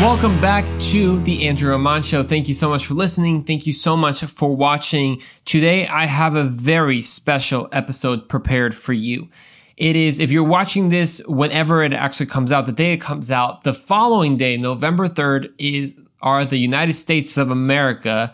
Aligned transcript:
Welcome 0.00 0.40
back 0.40 0.64
to 0.92 1.18
the 1.22 1.48
Andrew 1.48 1.72
Roman 1.72 2.02
Show. 2.02 2.22
Thank 2.22 2.46
you 2.46 2.54
so 2.54 2.70
much 2.70 2.86
for 2.86 2.94
listening. 2.94 3.42
Thank 3.42 3.66
you 3.66 3.72
so 3.72 3.96
much 3.96 4.22
for 4.22 4.54
watching. 4.54 5.20
Today, 5.44 5.88
I 5.88 6.06
have 6.06 6.36
a 6.36 6.44
very 6.44 7.02
special 7.02 7.68
episode 7.72 8.28
prepared 8.28 8.76
for 8.76 8.92
you. 8.92 9.28
It 9.76 9.96
is, 9.96 10.20
if 10.20 10.30
you're 10.30 10.44
watching 10.44 10.90
this 10.90 11.20
whenever 11.26 11.82
it 11.82 11.92
actually 11.92 12.26
comes 12.26 12.52
out, 12.52 12.66
the 12.66 12.72
day 12.72 12.92
it 12.92 13.00
comes 13.00 13.32
out, 13.32 13.64
the 13.64 13.74
following 13.74 14.36
day, 14.36 14.56
November 14.56 15.08
3rd, 15.08 15.52
is 15.58 15.96
are 16.22 16.44
the 16.44 16.58
United 16.58 16.92
States 16.92 17.36
of 17.36 17.50
America 17.50 18.32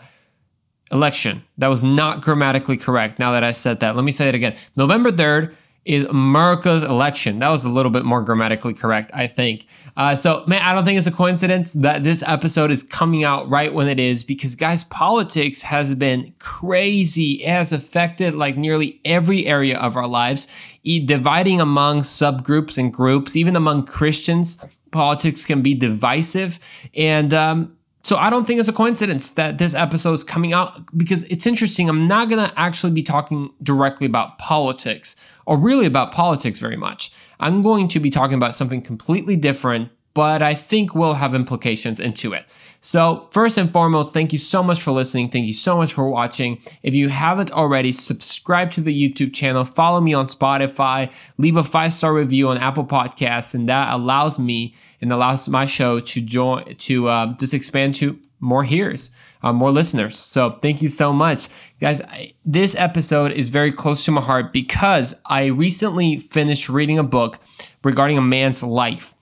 election. 0.91 1.43
That 1.57 1.69
was 1.69 1.83
not 1.83 2.21
grammatically 2.21 2.77
correct 2.77 3.17
now 3.17 3.31
that 3.31 3.43
I 3.43 3.51
said 3.51 3.79
that. 3.79 3.95
Let 3.95 4.05
me 4.05 4.11
say 4.11 4.29
it 4.29 4.35
again. 4.35 4.55
November 4.75 5.11
3rd 5.11 5.55
is 5.85 6.03
America's 6.05 6.83
election. 6.83 7.39
That 7.39 7.49
was 7.49 7.63
a 7.63 7.69
little 7.69 7.91
bit 7.91 8.05
more 8.05 8.21
grammatically 8.23 8.73
correct, 8.73 9.11
I 9.13 9.27
think. 9.27 9.67
Uh, 9.95 10.15
so, 10.15 10.43
man, 10.47 10.61
I 10.63 10.73
don't 10.73 10.83
think 10.83 10.97
it's 10.97 11.07
a 11.07 11.11
coincidence 11.11 11.73
that 11.73 12.03
this 12.03 12.23
episode 12.23 12.71
is 12.71 12.81
coming 12.81 13.23
out 13.23 13.47
right 13.49 13.71
when 13.71 13.87
it 13.87 13.99
is 13.99 14.23
because, 14.23 14.55
guys, 14.55 14.83
politics 14.83 15.61
has 15.61 15.93
been 15.93 16.33
crazy. 16.39 17.43
It 17.43 17.49
has 17.49 17.71
affected 17.71 18.33
like 18.33 18.57
nearly 18.57 18.99
every 19.05 19.45
area 19.45 19.77
of 19.77 19.95
our 19.95 20.07
lives, 20.07 20.47
dividing 20.83 21.61
among 21.61 22.01
subgroups 22.01 22.79
and 22.79 22.91
groups, 22.91 23.35
even 23.35 23.55
among 23.55 23.85
Christians. 23.85 24.57
Politics 24.91 25.45
can 25.45 25.61
be 25.61 25.75
divisive. 25.75 26.59
And, 26.95 27.33
um, 27.33 27.74
so 28.05 28.17
I 28.17 28.29
don't 28.29 28.45
think 28.45 28.59
it's 28.59 28.69
a 28.69 28.73
coincidence 28.73 29.31
that 29.31 29.57
this 29.57 29.73
episode 29.73 30.13
is 30.13 30.23
coming 30.23 30.53
out 30.53 30.95
because 30.95 31.23
it's 31.23 31.47
interesting. 31.47 31.89
I'm 31.89 32.07
not 32.07 32.29
going 32.29 32.47
to 32.47 32.53
actually 32.55 32.91
be 32.91 33.01
talking 33.01 33.49
directly 33.63 34.05
about 34.05 34.37
politics 34.37 35.15
or 35.47 35.57
really 35.57 35.87
about 35.87 36.11
politics 36.11 36.59
very 36.59 36.75
much. 36.75 37.11
I'm 37.39 37.63
going 37.63 37.87
to 37.87 37.99
be 37.99 38.11
talking 38.11 38.35
about 38.35 38.53
something 38.53 38.83
completely 38.83 39.35
different, 39.35 39.89
but 40.15 40.41
I 40.41 40.55
think 40.55 40.95
will 40.95 41.13
have 41.13 41.35
implications 41.35 41.99
into 41.99 42.33
it. 42.33 42.45
So, 42.79 43.27
first 43.31 43.57
and 43.57 43.71
foremost, 43.71 44.13
thank 44.13 44.31
you 44.31 44.37
so 44.37 44.61
much 44.61 44.79
for 44.81 44.91
listening. 44.91 45.29
Thank 45.29 45.47
you 45.47 45.53
so 45.53 45.75
much 45.75 45.91
for 45.91 46.07
watching. 46.07 46.59
If 46.83 46.93
you 46.93 47.09
haven't 47.09 47.51
already, 47.51 47.91
subscribe 47.91 48.71
to 48.73 48.81
the 48.81 48.93
YouTube 48.93 49.33
channel, 49.33 49.65
follow 49.65 49.99
me 50.01 50.13
on 50.13 50.27
Spotify, 50.27 51.11
leave 51.37 51.57
a 51.57 51.63
five 51.63 51.93
star 51.93 52.13
review 52.13 52.47
on 52.47 52.59
Apple 52.59 52.85
Podcasts, 52.85 53.55
and 53.55 53.67
that 53.69 53.91
allows 53.91 54.37
me 54.37 54.75
and 55.01 55.11
allows 55.11 55.49
my 55.49 55.65
show 55.65 55.99
to 55.99 56.21
join 56.21 56.75
to 56.75 57.07
uh, 57.07 57.33
just 57.39 57.55
expand 57.55 57.95
to 57.95 58.19
more 58.39 58.63
hearers, 58.63 59.09
uh, 59.41 59.51
more 59.51 59.71
listeners. 59.71 60.19
So, 60.19 60.51
thank 60.61 60.83
you 60.83 60.87
so 60.87 61.11
much, 61.11 61.49
guys. 61.81 62.01
I, 62.01 62.35
this 62.45 62.75
episode 62.75 63.31
is 63.31 63.49
very 63.49 63.71
close 63.71 64.05
to 64.05 64.11
my 64.11 64.21
heart 64.21 64.53
because 64.53 65.19
I 65.25 65.45
recently 65.45 66.19
finished 66.19 66.69
reading 66.69 66.99
a 66.99 67.03
book 67.03 67.39
regarding 67.83 68.19
a 68.19 68.21
man's 68.21 68.61
life, 68.61 69.14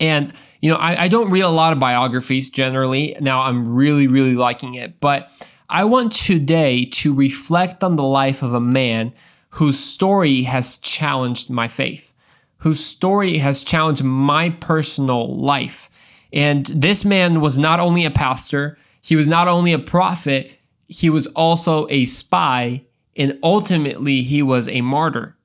and 0.00 0.32
you 0.60 0.70
know, 0.70 0.76
I, 0.76 1.04
I 1.04 1.08
don't 1.08 1.30
read 1.30 1.42
a 1.42 1.48
lot 1.48 1.72
of 1.72 1.78
biographies 1.78 2.50
generally. 2.50 3.16
Now 3.20 3.42
I'm 3.42 3.74
really, 3.74 4.06
really 4.06 4.34
liking 4.34 4.74
it. 4.74 5.00
But 5.00 5.30
I 5.68 5.84
want 5.84 6.12
today 6.12 6.84
to 6.86 7.14
reflect 7.14 7.84
on 7.84 7.96
the 7.96 8.04
life 8.04 8.42
of 8.42 8.54
a 8.54 8.60
man 8.60 9.12
whose 9.50 9.78
story 9.78 10.42
has 10.42 10.78
challenged 10.78 11.48
my 11.50 11.68
faith, 11.68 12.12
whose 12.58 12.84
story 12.84 13.38
has 13.38 13.64
challenged 13.64 14.02
my 14.02 14.50
personal 14.50 15.36
life. 15.36 15.90
And 16.32 16.66
this 16.66 17.04
man 17.04 17.40
was 17.40 17.58
not 17.58 17.80
only 17.80 18.04
a 18.04 18.10
pastor, 18.10 18.76
he 19.00 19.16
was 19.16 19.28
not 19.28 19.48
only 19.48 19.72
a 19.72 19.78
prophet, 19.78 20.52
he 20.86 21.08
was 21.08 21.26
also 21.28 21.86
a 21.88 22.04
spy, 22.04 22.82
and 23.16 23.38
ultimately 23.42 24.22
he 24.22 24.42
was 24.42 24.68
a 24.68 24.80
martyr 24.80 25.37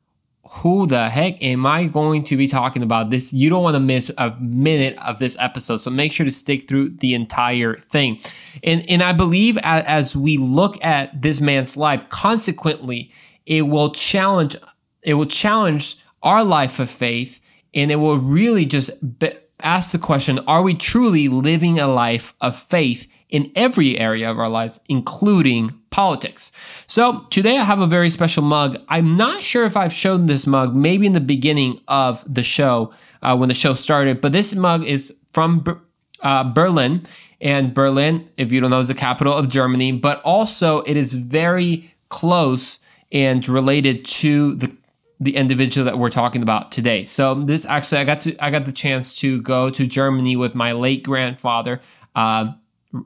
who 0.56 0.86
the 0.86 1.10
heck 1.10 1.42
am 1.42 1.66
I 1.66 1.86
going 1.88 2.24
to 2.26 2.38
be 2.38 2.48
talking 2.48 2.84
about? 2.84 3.10
This 3.10 3.34
you 3.34 3.50
don't 3.50 3.64
want 3.64 3.76
to 3.76 3.80
miss 3.80 4.12
a 4.18 4.36
minute 4.40 4.96
of 5.00 5.18
this 5.18 5.36
episode, 5.40 5.78
so 5.78 5.90
make 5.90 6.12
sure 6.12 6.26
to 6.26 6.32
stick 6.32 6.68
through 6.68 6.90
the 6.90 7.16
entire 7.16 7.76
thing. 7.76 8.20
And 8.64 8.88
and 8.90 9.02
I 9.02 9.14
believe 9.14 9.58
as, 9.58 10.16
we 10.16 10.38
look 10.38 10.84
at 10.84 11.22
this 11.22 11.42
man's 11.42 11.76
life, 11.76 12.08
consequently, 12.10 13.12
it 13.46 13.64
will 13.64 13.92
challenge 13.92 14.56
it 15.02 15.16
will 15.16 15.26
challenge 15.26 15.98
our 16.22 16.44
life 16.44 16.80
of 16.80 16.90
faith, 16.90 17.40
and 17.74 17.92
it 17.92 17.96
will 17.96 18.18
really 18.18 18.66
just 18.66 19.20
be, 19.20 19.32
ask 19.62 19.92
the 19.92 19.98
question: 19.98 20.40
Are 20.48 20.62
we 20.62 20.76
truly 20.76 21.28
living 21.30 21.80
a 21.80 21.88
life 21.88 22.36
of 22.42 22.60
faith 22.60 23.08
in 23.34 23.52
every 23.56 23.98
area 23.98 24.30
of 24.30 24.38
our 24.38 24.48
lives, 24.48 24.80
including 24.88 25.74
politics. 25.90 26.52
So 26.86 27.26
today 27.32 27.58
I 27.58 27.64
have 27.64 27.80
a 27.80 27.88
very 27.88 28.12
special 28.12 28.44
mug. 28.44 28.78
I'm 28.88 29.18
not 29.18 29.42
sure 29.42 29.66
if 29.66 29.76
I've 29.76 29.92
shown 29.92 30.28
this 30.28 30.46
mug, 30.46 30.76
maybe 30.76 31.08
in 31.08 31.14
the 31.14 31.20
beginning 31.20 31.82
of 31.88 32.24
the 32.32 32.44
show, 32.44 32.94
uh, 33.24 33.36
when 33.36 33.50
the 33.50 33.56
show 33.56 33.74
started, 33.74 34.22
but 34.22 34.34
this 34.34 34.54
mug 34.54 34.84
is 34.86 35.16
from 35.34 35.82
uh, 36.22 36.44
Berlin. 36.44 37.08
And 37.42 37.74
Berlin, 37.74 38.30
if 38.38 38.52
you 38.52 38.62
don't 38.62 38.70
know, 38.70 38.80
is 38.80 38.88
the 38.88 38.94
capital 38.94 39.34
of 39.34 39.50
Germany, 39.50 39.94
but 39.94 40.22
also 40.22 40.82
it 40.84 40.96
is 40.96 41.16
very 41.16 41.92
close 42.10 42.78
and 43.12 43.48
related 43.50 44.06
to 44.06 44.56
the 44.56 44.78
the 45.20 45.38
individual 45.38 45.86
that 45.86 45.98
we're 45.98 46.10
talking 46.10 46.42
about 46.42 46.72
today. 46.72 47.06
So 47.06 47.34
this 47.34 47.66
actually, 47.66 48.00
I 48.00 48.04
got 48.04 48.22
to 48.22 48.44
I 48.44 48.52
got 48.52 48.66
the 48.66 48.72
chance 48.72 49.16
to 49.16 49.42
go 49.42 49.70
to 49.70 49.88
Germany 49.88 50.36
with 50.36 50.54
my 50.54 50.74
late 50.74 51.02
grandfather. 51.02 51.80
Uh, 52.14 52.54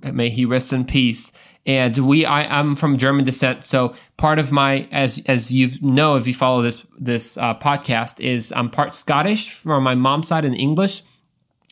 may 0.04 0.30
he 0.30 0.46
rest 0.46 0.74
in 0.74 0.86
peace. 0.86 1.32
And 1.66 1.98
we, 1.98 2.26
I, 2.26 2.60
I'm 2.60 2.76
from 2.78 2.98
German 2.98 3.26
descent, 3.26 3.66
so 3.66 3.94
part 4.16 4.40
of 4.40 4.54
my, 4.54 4.88
as 4.92 5.22
as 5.26 5.54
you 5.54 5.70
know, 5.82 6.16
if 6.16 6.26
you 6.26 6.34
follow 6.34 6.62
this 6.62 6.86
this 6.98 7.38
uh, 7.38 7.56
podcast, 7.56 8.22
is 8.22 8.54
I'm 8.54 8.70
part 8.70 8.94
Scottish 8.94 9.50
from 9.50 9.84
my 9.84 9.94
mom's 9.94 10.30
side 10.30 10.46
and 10.46 10.56
English, 10.56 11.04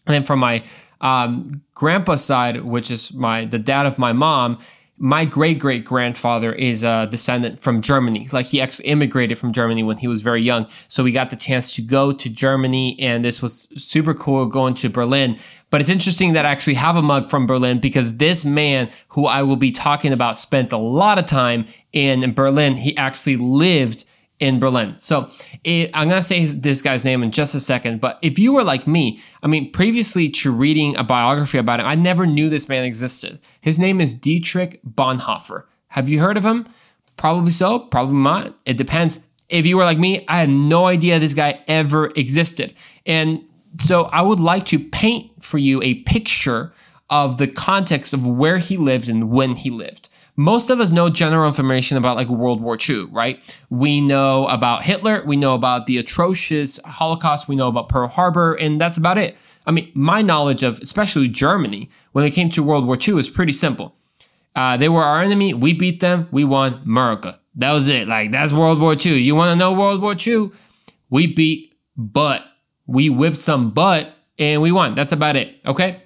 and 0.06 0.14
then 0.14 0.24
from 0.24 0.40
my 0.40 0.64
um, 1.00 1.62
grandpa's 1.74 2.26
side, 2.26 2.66
which 2.66 2.92
is 2.92 3.14
my 3.14 3.46
the 3.46 3.60
dad 3.60 3.86
of 3.86 3.98
my 3.98 4.12
mom, 4.12 4.58
my 4.98 5.26
great 5.26 5.60
great 5.60 5.84
grandfather 5.84 6.54
is 6.54 6.84
a 6.84 7.08
descendant 7.12 7.60
from 7.60 7.82
Germany. 7.82 8.30
Like 8.32 8.46
he 8.46 8.62
actually 8.62 8.86
immigrated 8.86 9.38
from 9.38 9.52
Germany 9.52 9.84
when 9.84 9.98
he 9.98 10.08
was 10.08 10.22
very 10.22 10.42
young. 10.42 10.68
So 10.88 11.04
we 11.04 11.12
got 11.12 11.30
the 11.30 11.36
chance 11.36 11.76
to 11.76 11.82
go 11.82 12.14
to 12.14 12.30
Germany, 12.30 12.98
and 13.00 13.26
this 13.26 13.42
was 13.42 13.68
super 13.76 14.14
cool 14.14 14.46
going 14.46 14.74
to 14.76 14.90
Berlin. 14.90 15.38
But 15.70 15.82
it's 15.82 15.90
interesting 15.90 16.34
that 16.34 16.46
I 16.46 16.52
actually 16.52 16.76
have 16.76 16.96
a 16.96 17.02
mug 17.02 17.30
from 17.30 17.46
Berlin 17.46 17.80
because 17.80 18.18
this 18.18 18.46
man 18.46 18.90
who 19.10 19.26
I 19.26 19.44
will 19.44 19.58
be 19.58 19.72
talking 19.72 20.14
about 20.14 20.40
spent 20.40 20.72
a 20.72 20.78
lot 20.78 21.18
of 21.18 21.26
time 21.26 21.66
in 21.92 22.34
Berlin. 22.34 22.78
He 22.78 22.96
actually 22.96 23.36
lived 23.36 24.06
in 24.40 24.60
Berlin. 24.60 24.96
So 24.98 25.30
it, 25.64 25.90
I'm 25.94 26.08
going 26.08 26.20
to 26.20 26.26
say 26.26 26.40
his, 26.40 26.62
this 26.62 26.82
guy's 26.82 27.06
name 27.06 27.24
in 27.24 27.32
just 27.32 27.56
a 27.56 27.60
second. 27.60 28.02
But 28.02 28.20
if 28.22 28.38
you 28.38 28.54
were 28.54 28.64
like 28.64 28.86
me, 28.88 29.22
I 29.42 29.48
mean, 29.48 29.72
previously 29.72 30.30
to 30.30 30.52
reading 30.52 30.96
a 30.98 31.04
biography 31.04 31.58
about 31.58 31.80
him, 31.80 31.86
I 31.86 31.96
never 31.96 32.26
knew 32.26 32.50
this 32.50 32.68
man 32.68 32.84
existed. 32.84 33.40
His 33.62 33.80
name 33.80 34.02
is 34.02 34.14
Dietrich 34.14 34.82
Bonhoeffer. 34.84 35.64
Have 35.90 36.10
you 36.10 36.20
heard 36.20 36.38
of 36.38 36.44
him? 36.44 36.68
Probably 37.18 37.52
so, 37.52 37.80
probably 37.80 38.18
not. 38.18 38.56
It 38.66 38.78
depends. 38.78 39.24
If 39.48 39.66
you 39.66 39.78
were 39.78 39.84
like 39.84 40.00
me, 40.00 40.26
I 40.28 40.40
had 40.40 40.50
no 40.50 40.86
idea 40.86 41.20
this 41.20 41.34
guy 41.34 41.64
ever 41.68 42.08
existed. 42.16 42.74
And 43.06 43.42
so 43.80 44.04
I 44.06 44.22
would 44.22 44.40
like 44.40 44.66
to 44.66 44.80
paint 44.80 45.44
for 45.44 45.58
you 45.58 45.82
a 45.82 45.96
picture 46.04 46.74
of 47.10 47.38
the 47.38 47.48
context 47.48 48.14
of 48.14 48.28
where 48.28 48.58
he 48.58 48.76
lived 48.76 49.08
and 49.08 49.30
when 49.30 49.56
he 49.56 49.70
lived 49.70 50.10
most 50.36 50.70
of 50.70 50.80
us 50.80 50.92
know 50.92 51.10
general 51.10 51.48
information 51.48 51.98
about 51.98 52.16
like 52.16 52.28
World 52.28 52.62
War 52.62 52.78
II, 52.78 53.06
right? 53.06 53.40
We 53.70 54.02
know 54.02 54.48
about 54.48 54.84
Hitler, 54.84 55.24
we 55.26 55.38
know 55.38 55.56
about 55.56 55.86
the 55.86 55.98
atrocious 55.98 56.80
Holocaust, 56.86 57.48
we 57.48 57.56
know 57.56 57.68
about 57.68 57.90
Pearl 57.90 58.08
Harbor, 58.08 58.54
and 58.54 58.80
that's 58.80 58.98
about 58.98 59.18
it. 59.18 59.36
I 59.66 59.72
mean, 59.72 59.92
my 59.96 60.22
knowledge 60.22 60.64
of 60.64 60.80
especially 60.80 61.28
Germany 61.28 61.90
when 62.12 62.26
it 62.26 62.32
came 62.32 62.50
to 62.50 62.64
World 62.64 62.86
War 62.86 62.98
II 63.00 63.18
is 63.18 63.30
pretty 63.30 63.54
simple. 63.54 63.96
Uh, 64.56 64.78
they 64.78 64.90
were 64.90 65.04
our 65.04 65.22
enemy, 65.22 65.54
we 65.54 65.74
beat 65.74 66.00
them, 66.00 66.28
we 66.32 66.44
won 66.44 66.82
America. 66.86 67.40
That 67.56 67.72
was 67.72 67.88
it. 67.88 68.08
Like, 68.08 68.32
that's 68.32 68.52
World 68.52 68.80
War 68.80 68.94
II. 68.94 69.18
You 69.18 69.36
want 69.36 69.52
to 69.52 69.56
know 69.56 69.74
World 69.74 70.02
War 70.02 70.16
II? 70.16 70.52
We 71.10 71.28
beat 71.28 71.74
butt. 71.96 72.46
We 72.86 73.10
whipped 73.10 73.40
some 73.40 73.72
butt 73.72 74.14
and 74.38 74.62
we 74.62 74.72
won. 74.72 74.96
That's 74.96 75.12
about 75.12 75.36
it. 75.36 75.56
Okay. 75.66 76.04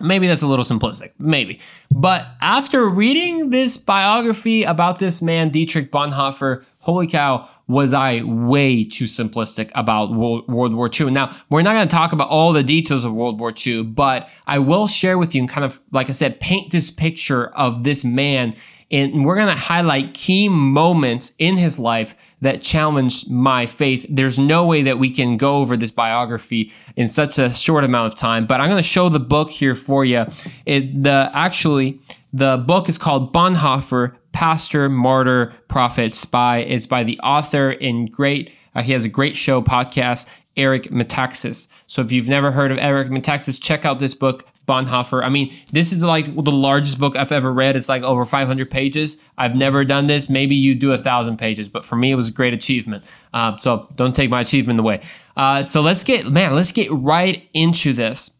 Maybe 0.00 0.26
that's 0.26 0.42
a 0.42 0.46
little 0.46 0.64
simplistic, 0.64 1.12
maybe. 1.18 1.60
But 1.90 2.26
after 2.40 2.88
reading 2.88 3.50
this 3.50 3.76
biography 3.76 4.62
about 4.62 4.98
this 4.98 5.20
man, 5.20 5.50
Dietrich 5.50 5.92
Bonhoeffer, 5.92 6.64
holy 6.78 7.06
cow, 7.06 7.48
was 7.68 7.92
I 7.92 8.22
way 8.22 8.84
too 8.84 9.04
simplistic 9.04 9.70
about 9.74 10.10
World 10.10 10.48
War 10.48 10.90
II. 10.92 11.10
Now, 11.10 11.36
we're 11.50 11.62
not 11.62 11.74
going 11.74 11.86
to 11.86 11.94
talk 11.94 12.12
about 12.12 12.28
all 12.28 12.52
the 12.52 12.64
details 12.64 13.04
of 13.04 13.12
World 13.12 13.38
War 13.38 13.52
II, 13.54 13.84
but 13.84 14.28
I 14.46 14.58
will 14.58 14.88
share 14.88 15.18
with 15.18 15.34
you 15.34 15.42
and 15.42 15.48
kind 15.48 15.64
of, 15.64 15.80
like 15.92 16.08
I 16.08 16.12
said, 16.12 16.40
paint 16.40 16.72
this 16.72 16.90
picture 16.90 17.48
of 17.48 17.84
this 17.84 18.04
man 18.04 18.56
and 18.90 19.24
we're 19.24 19.36
going 19.36 19.46
to 19.48 19.54
highlight 19.54 20.14
key 20.14 20.48
moments 20.48 21.34
in 21.38 21.56
his 21.56 21.78
life 21.78 22.14
that 22.40 22.60
challenged 22.60 23.30
my 23.30 23.66
faith. 23.66 24.04
There's 24.08 24.38
no 24.38 24.66
way 24.66 24.82
that 24.82 24.98
we 24.98 25.10
can 25.10 25.36
go 25.36 25.58
over 25.58 25.76
this 25.76 25.90
biography 25.90 26.72
in 26.96 27.06
such 27.06 27.38
a 27.38 27.52
short 27.54 27.84
amount 27.84 28.12
of 28.12 28.18
time, 28.18 28.46
but 28.46 28.60
I'm 28.60 28.68
going 28.68 28.82
to 28.82 28.88
show 28.88 29.08
the 29.08 29.20
book 29.20 29.50
here 29.50 29.74
for 29.74 30.04
you. 30.04 30.26
It, 30.66 31.02
the 31.02 31.30
actually 31.34 32.00
the 32.32 32.56
book 32.56 32.88
is 32.88 32.98
called 32.98 33.32
Bonhoeffer, 33.32 34.16
Pastor, 34.32 34.88
Martyr, 34.88 35.52
Prophet, 35.68 36.14
Spy. 36.14 36.58
It's 36.58 36.86
by 36.86 37.04
the 37.04 37.18
author 37.20 37.70
and 37.70 38.10
great. 38.10 38.52
Uh, 38.74 38.82
he 38.82 38.92
has 38.92 39.04
a 39.04 39.08
great 39.08 39.36
show 39.36 39.60
podcast, 39.60 40.26
Eric 40.56 40.84
Metaxas. 40.90 41.68
So 41.86 42.02
if 42.02 42.12
you've 42.12 42.28
never 42.28 42.52
heard 42.52 42.70
of 42.70 42.78
Eric 42.78 43.08
Metaxas, 43.08 43.60
check 43.60 43.84
out 43.84 43.98
this 43.98 44.14
book, 44.14 44.46
Bonhoeffer. 44.70 45.24
I 45.24 45.28
mean, 45.28 45.52
this 45.72 45.92
is 45.92 46.02
like 46.02 46.32
the 46.32 46.52
largest 46.52 47.00
book 47.00 47.16
I've 47.16 47.32
ever 47.32 47.52
read. 47.52 47.74
It's 47.74 47.88
like 47.88 48.02
over 48.02 48.24
500 48.24 48.70
pages. 48.70 49.18
I've 49.36 49.56
never 49.56 49.84
done 49.84 50.06
this. 50.06 50.30
Maybe 50.30 50.54
you 50.54 50.76
do 50.76 50.92
a 50.92 50.98
thousand 50.98 51.38
pages, 51.38 51.68
but 51.68 51.84
for 51.84 51.96
me, 51.96 52.12
it 52.12 52.14
was 52.14 52.28
a 52.28 52.32
great 52.32 52.54
achievement. 52.54 53.04
Uh, 53.34 53.56
so 53.56 53.88
don't 53.96 54.14
take 54.14 54.30
my 54.30 54.42
achievement 54.42 54.78
away. 54.78 55.00
Uh, 55.36 55.62
so 55.62 55.80
let's 55.80 56.04
get, 56.04 56.26
man, 56.26 56.54
let's 56.54 56.70
get 56.70 56.88
right 56.92 57.48
into 57.52 57.92
this. 57.92 58.30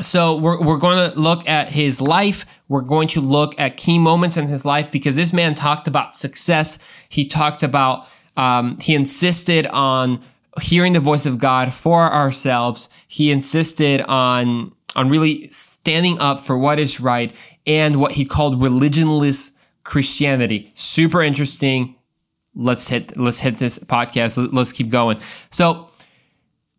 So 0.00 0.36
we're, 0.36 0.62
we're 0.62 0.78
going 0.78 1.10
to 1.10 1.18
look 1.18 1.46
at 1.48 1.72
his 1.72 2.00
life. 2.00 2.46
We're 2.68 2.80
going 2.80 3.08
to 3.08 3.20
look 3.20 3.58
at 3.58 3.76
key 3.76 3.98
moments 3.98 4.36
in 4.36 4.46
his 4.46 4.64
life 4.64 4.90
because 4.90 5.16
this 5.16 5.32
man 5.32 5.54
talked 5.54 5.86
about 5.86 6.14
success. 6.14 6.78
He 7.08 7.26
talked 7.26 7.62
about, 7.62 8.06
um, 8.36 8.78
he 8.80 8.94
insisted 8.94 9.66
on 9.66 10.20
hearing 10.60 10.92
the 10.92 11.00
voice 11.00 11.26
of 11.26 11.38
God 11.38 11.74
for 11.74 12.10
ourselves. 12.12 12.88
He 13.06 13.30
insisted 13.30 14.00
on, 14.02 14.72
on 14.94 15.08
really 15.08 15.48
standing 15.50 16.18
up 16.18 16.40
for 16.40 16.56
what 16.58 16.78
is 16.78 17.00
right 17.00 17.34
and 17.66 18.00
what 18.00 18.12
he 18.12 18.24
called 18.24 18.60
religionless 18.60 19.52
Christianity. 19.84 20.70
Super 20.74 21.22
interesting. 21.22 21.96
Let's 22.54 22.88
hit, 22.88 23.16
let's 23.16 23.40
hit 23.40 23.56
this 23.56 23.78
podcast. 23.78 24.52
Let's 24.52 24.72
keep 24.72 24.90
going. 24.90 25.20
So 25.50 25.88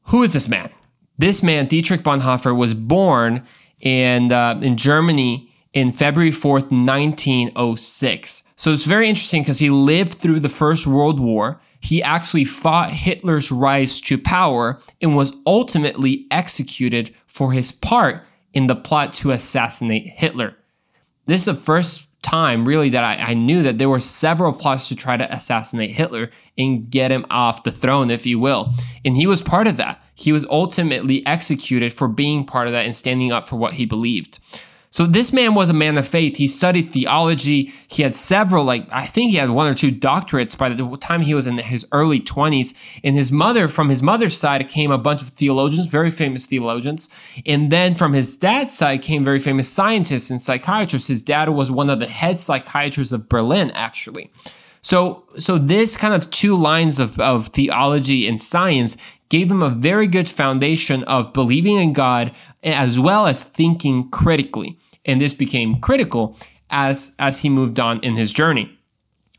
who 0.07 0.23
is 0.23 0.33
this 0.33 0.47
man? 0.47 0.69
This 1.17 1.43
man, 1.43 1.67
Dietrich 1.67 2.01
Bonhoeffer, 2.01 2.55
was 2.55 2.73
born 2.73 3.43
in, 3.79 4.31
uh, 4.31 4.59
in 4.61 4.77
Germany 4.77 5.49
in 5.73 5.91
February 5.91 6.31
4th, 6.31 6.71
1906. 6.71 8.43
So 8.55 8.71
it's 8.71 8.85
very 8.85 9.09
interesting 9.09 9.41
because 9.41 9.59
he 9.59 9.69
lived 9.69 10.13
through 10.13 10.39
the 10.39 10.49
First 10.49 10.85
World 10.87 11.19
War. 11.19 11.59
He 11.79 12.01
actually 12.01 12.45
fought 12.45 12.93
Hitler's 12.93 13.51
rise 13.51 13.99
to 14.01 14.17
power 14.17 14.79
and 15.01 15.15
was 15.15 15.35
ultimately 15.45 16.27
executed 16.31 17.13
for 17.33 17.51
his 17.51 17.71
part 17.71 18.21
in 18.53 18.67
the 18.67 18.75
plot 18.75 19.11
to 19.11 19.31
assassinate 19.31 20.05
Hitler. 20.05 20.55
This 21.25 21.41
is 21.41 21.45
the 21.45 21.55
first 21.55 22.09
time 22.21 22.63
really 22.63 22.89
that 22.89 23.03
I, 23.03 23.31
I, 23.31 23.33
knew 23.33 23.63
that 23.63 23.79
there 23.79 23.89
were 23.89 23.99
several 23.99 24.53
plots 24.53 24.87
to 24.89 24.95
try 24.95 25.17
to 25.17 25.33
assassinate 25.33 25.89
Hitler 25.89 26.29
and 26.59 26.89
get 26.89 27.11
him 27.11 27.25
off 27.31 27.63
the 27.63 27.71
throne, 27.71 28.11
if 28.11 28.27
you 28.27 28.37
will. 28.37 28.71
And 29.03 29.17
he 29.17 29.25
was 29.25 29.41
part 29.41 29.65
of 29.65 29.77
that. 29.77 30.01
He 30.13 30.31
was 30.31 30.45
ultimately 30.45 31.25
executed 31.25 31.91
for 31.91 32.07
being 32.07 32.45
part 32.45 32.67
of 32.67 32.73
that 32.73 32.85
and 32.85 32.95
standing 32.95 33.31
up 33.31 33.45
for 33.45 33.55
what 33.55 33.73
he 33.73 33.85
believed. 33.85 34.37
So 34.93 35.07
this 35.07 35.33
man 35.33 35.55
was 35.55 35.71
a 35.71 35.73
man 35.73 35.97
of 35.97 36.07
faith. 36.07 36.37
He 36.37 36.47
studied 36.47 36.93
theology. 36.93 37.73
He 37.87 38.03
had 38.03 38.13
several, 38.13 38.63
like, 38.63 38.85
I 38.91 39.07
think 39.07 39.31
he 39.31 39.37
had 39.37 39.49
one 39.49 39.67
or 39.67 39.73
two 39.73 39.91
doctorates 39.91 40.55
by 40.55 40.69
the 40.69 40.97
time 40.97 41.21
he 41.21 41.33
was 41.33 41.47
in 41.47 41.57
his 41.57 41.83
early 41.91 42.19
20s. 42.19 42.75
And 43.03 43.15
his 43.15 43.31
mother, 43.31 43.67
from 43.67 43.89
his 43.89 44.03
mother's 44.03 44.37
side, 44.37 44.69
came 44.69 44.91
a 44.91 44.99
bunch 44.99 45.23
of 45.23 45.29
theologians, 45.29 45.87
very 45.87 46.11
famous 46.11 46.45
theologians. 46.45 47.09
And 47.43 47.71
then 47.71 47.95
from 47.95 48.13
his 48.13 48.37
dad's 48.37 48.77
side 48.77 49.01
came 49.01 49.25
very 49.25 49.39
famous 49.39 49.67
scientists 49.67 50.29
and 50.29 50.39
psychiatrists. 50.39 51.07
His 51.07 51.23
dad 51.23 51.49
was 51.49 51.71
one 51.71 51.89
of 51.89 51.99
the 51.99 52.05
head 52.05 52.39
psychiatrists 52.39 53.13
of 53.13 53.27
Berlin, 53.27 53.71
actually. 53.71 54.29
So, 54.81 55.23
so 55.39 55.57
this 55.57 55.97
kind 55.97 56.13
of 56.13 56.29
two 56.29 56.55
lines 56.55 56.99
of, 56.99 57.19
of 57.19 57.47
theology 57.47 58.27
and 58.27 58.39
science 58.39 58.95
gave 59.29 59.49
him 59.49 59.63
a 59.63 59.69
very 59.69 60.05
good 60.05 60.29
foundation 60.29 61.03
of 61.05 61.33
believing 61.33 61.77
in 61.77 61.93
God 61.93 62.31
as 62.63 62.99
well 62.99 63.27
as 63.27 63.43
thinking 63.43 64.09
critically. 64.09 64.77
And 65.05 65.19
this 65.19 65.33
became 65.33 65.79
critical 65.79 66.37
as, 66.69 67.13
as 67.19 67.39
he 67.39 67.49
moved 67.49 67.79
on 67.79 67.99
in 68.01 68.15
his 68.15 68.31
journey. 68.31 68.77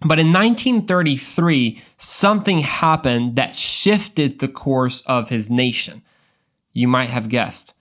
But 0.06 0.19
in 0.19 0.32
1933, 0.32 1.81
something 1.97 2.59
happened 2.59 3.37
that 3.37 3.55
shifted 3.55 4.38
the 4.38 4.49
course 4.49 5.00
of 5.03 5.31
his 5.31 5.49
nation. 5.49 6.03
You 6.73 6.88
might 6.88 7.09
have 7.09 7.31
guessed. 7.31 7.73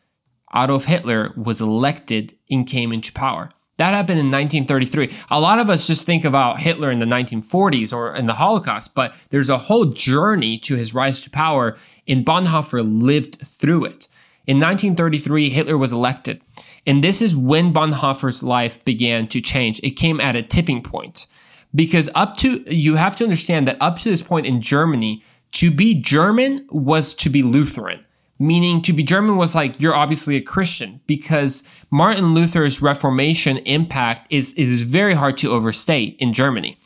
Adolf 0.55 0.85
Hitler 0.85 1.33
was 1.35 1.59
elected 1.59 2.37
and 2.49 2.65
came 2.65 2.93
into 2.93 3.11
power. 3.11 3.49
That 3.77 3.93
happened 3.93 4.19
in 4.19 4.31
1933. 4.31 5.09
A 5.31 5.41
lot 5.41 5.59
of 5.59 5.69
us 5.69 5.87
just 5.87 6.05
think 6.05 6.23
about 6.23 6.59
Hitler 6.59 6.91
in 6.91 6.99
the 6.99 7.05
1940s 7.05 7.91
or 7.91 8.15
in 8.15 8.27
the 8.27 8.35
Holocaust, 8.35 8.93
but 8.93 9.15
there's 9.29 9.49
a 9.49 9.57
whole 9.57 9.85
journey 9.85 10.59
to 10.59 10.75
his 10.75 10.93
rise 10.93 11.21
to 11.21 11.29
power, 11.31 11.75
and 12.07 12.25
Bonhoeffer 12.25 12.83
lived 12.83 13.39
through 13.43 13.85
it. 13.85 14.07
In 14.45 14.57
1933, 14.57 15.49
Hitler 15.49 15.77
was 15.77 15.93
elected, 15.93 16.41
and 16.85 17.03
this 17.03 17.21
is 17.21 17.35
when 17.35 17.73
Bonhoeffer's 17.73 18.43
life 18.43 18.83
began 18.83 19.27
to 19.29 19.39
change. 19.39 19.79
It 19.83 19.91
came 19.91 20.19
at 20.19 20.35
a 20.35 20.43
tipping 20.43 20.83
point 20.83 21.27
because 21.73 22.09
up 22.13 22.35
to, 22.37 22.63
you 22.73 22.95
have 22.95 23.15
to 23.17 23.23
understand 23.23 23.67
that 23.67 23.77
up 23.79 23.99
to 23.99 24.09
this 24.09 24.21
point 24.21 24.45
in 24.45 24.61
Germany, 24.61 25.23
to 25.53 25.71
be 25.71 25.93
German 25.93 26.67
was 26.71 27.13
to 27.15 27.29
be 27.29 27.41
Lutheran 27.41 28.01
meaning 28.39 28.81
to 28.81 28.93
be 28.93 29.03
German 29.03 29.37
was 29.37 29.55
like 29.55 29.79
you're 29.79 29.95
obviously 29.95 30.35
a 30.35 30.41
Christian 30.41 30.99
because 31.07 31.63
Martin 31.89 32.33
Luther's 32.33 32.81
Reformation 32.81 33.57
impact 33.59 34.27
is 34.31 34.53
is 34.55 34.81
very 34.81 35.13
hard 35.13 35.37
to 35.37 35.51
overstate 35.51 36.15
in 36.19 36.33
Germany. 36.33 36.77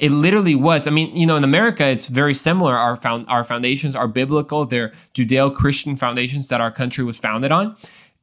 It 0.00 0.10
literally 0.10 0.54
was. 0.54 0.86
I 0.86 0.90
mean, 0.90 1.14
you 1.14 1.26
know, 1.26 1.36
in 1.36 1.44
America, 1.44 1.86
it's 1.86 2.06
very 2.06 2.32
similar. 2.32 2.74
Our 2.74 2.96
found 2.96 3.26
our 3.28 3.44
foundations 3.44 3.94
are 3.94 4.08
biblical. 4.08 4.64
They're 4.64 4.92
Judeo-Christian 5.14 5.96
foundations 5.96 6.48
that 6.48 6.60
our 6.60 6.72
country 6.72 7.04
was 7.04 7.20
founded 7.20 7.52
on. 7.52 7.76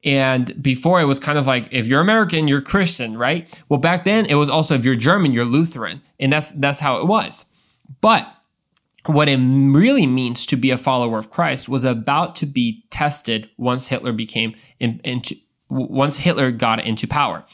And 0.03 0.62
before 0.62 1.01
it 1.01 1.06
was 1.06 1.19
kind 1.19 1.38
of 1.38 1.45
like 1.45 1.68
if 1.71 1.88
you're 1.88 2.01
American, 2.01 2.47
you're 2.47 2.62
Christian, 2.62 3.15
right? 3.18 3.63
Well, 3.69 3.79
back 3.79 4.06
then 4.06 4.25
it 4.25 4.35
was 4.35 4.50
also 4.50 4.75
if 4.75 4.85
you're 4.85 4.95
German, 4.95 5.33
you're 5.33 5.45
Lutheran, 5.45 6.01
and 6.19 6.33
that's 6.33 6.51
that's 6.51 6.79
how 6.79 6.97
it 6.97 7.07
was. 7.07 7.45
But 8.01 8.27
what 9.06 9.30
it 9.30 9.38
really 9.38 10.06
means 10.07 10.45
to 10.47 10.56
be 10.56 10.71
a 10.71 10.77
follower 10.77 11.18
of 11.18 11.30
Christ 11.30 11.69
was 11.69 11.83
about 11.83 12.35
to 12.38 12.45
be 12.45 12.83
tested 12.89 13.50
once 13.57 13.88
Hitler 13.88 14.12
became 14.12 14.56
in, 14.80 15.00
into, 15.03 15.35
once 15.69 16.18
Hitler 16.18 16.51
got 16.51 16.83
into 16.83 17.07
power. 17.07 17.45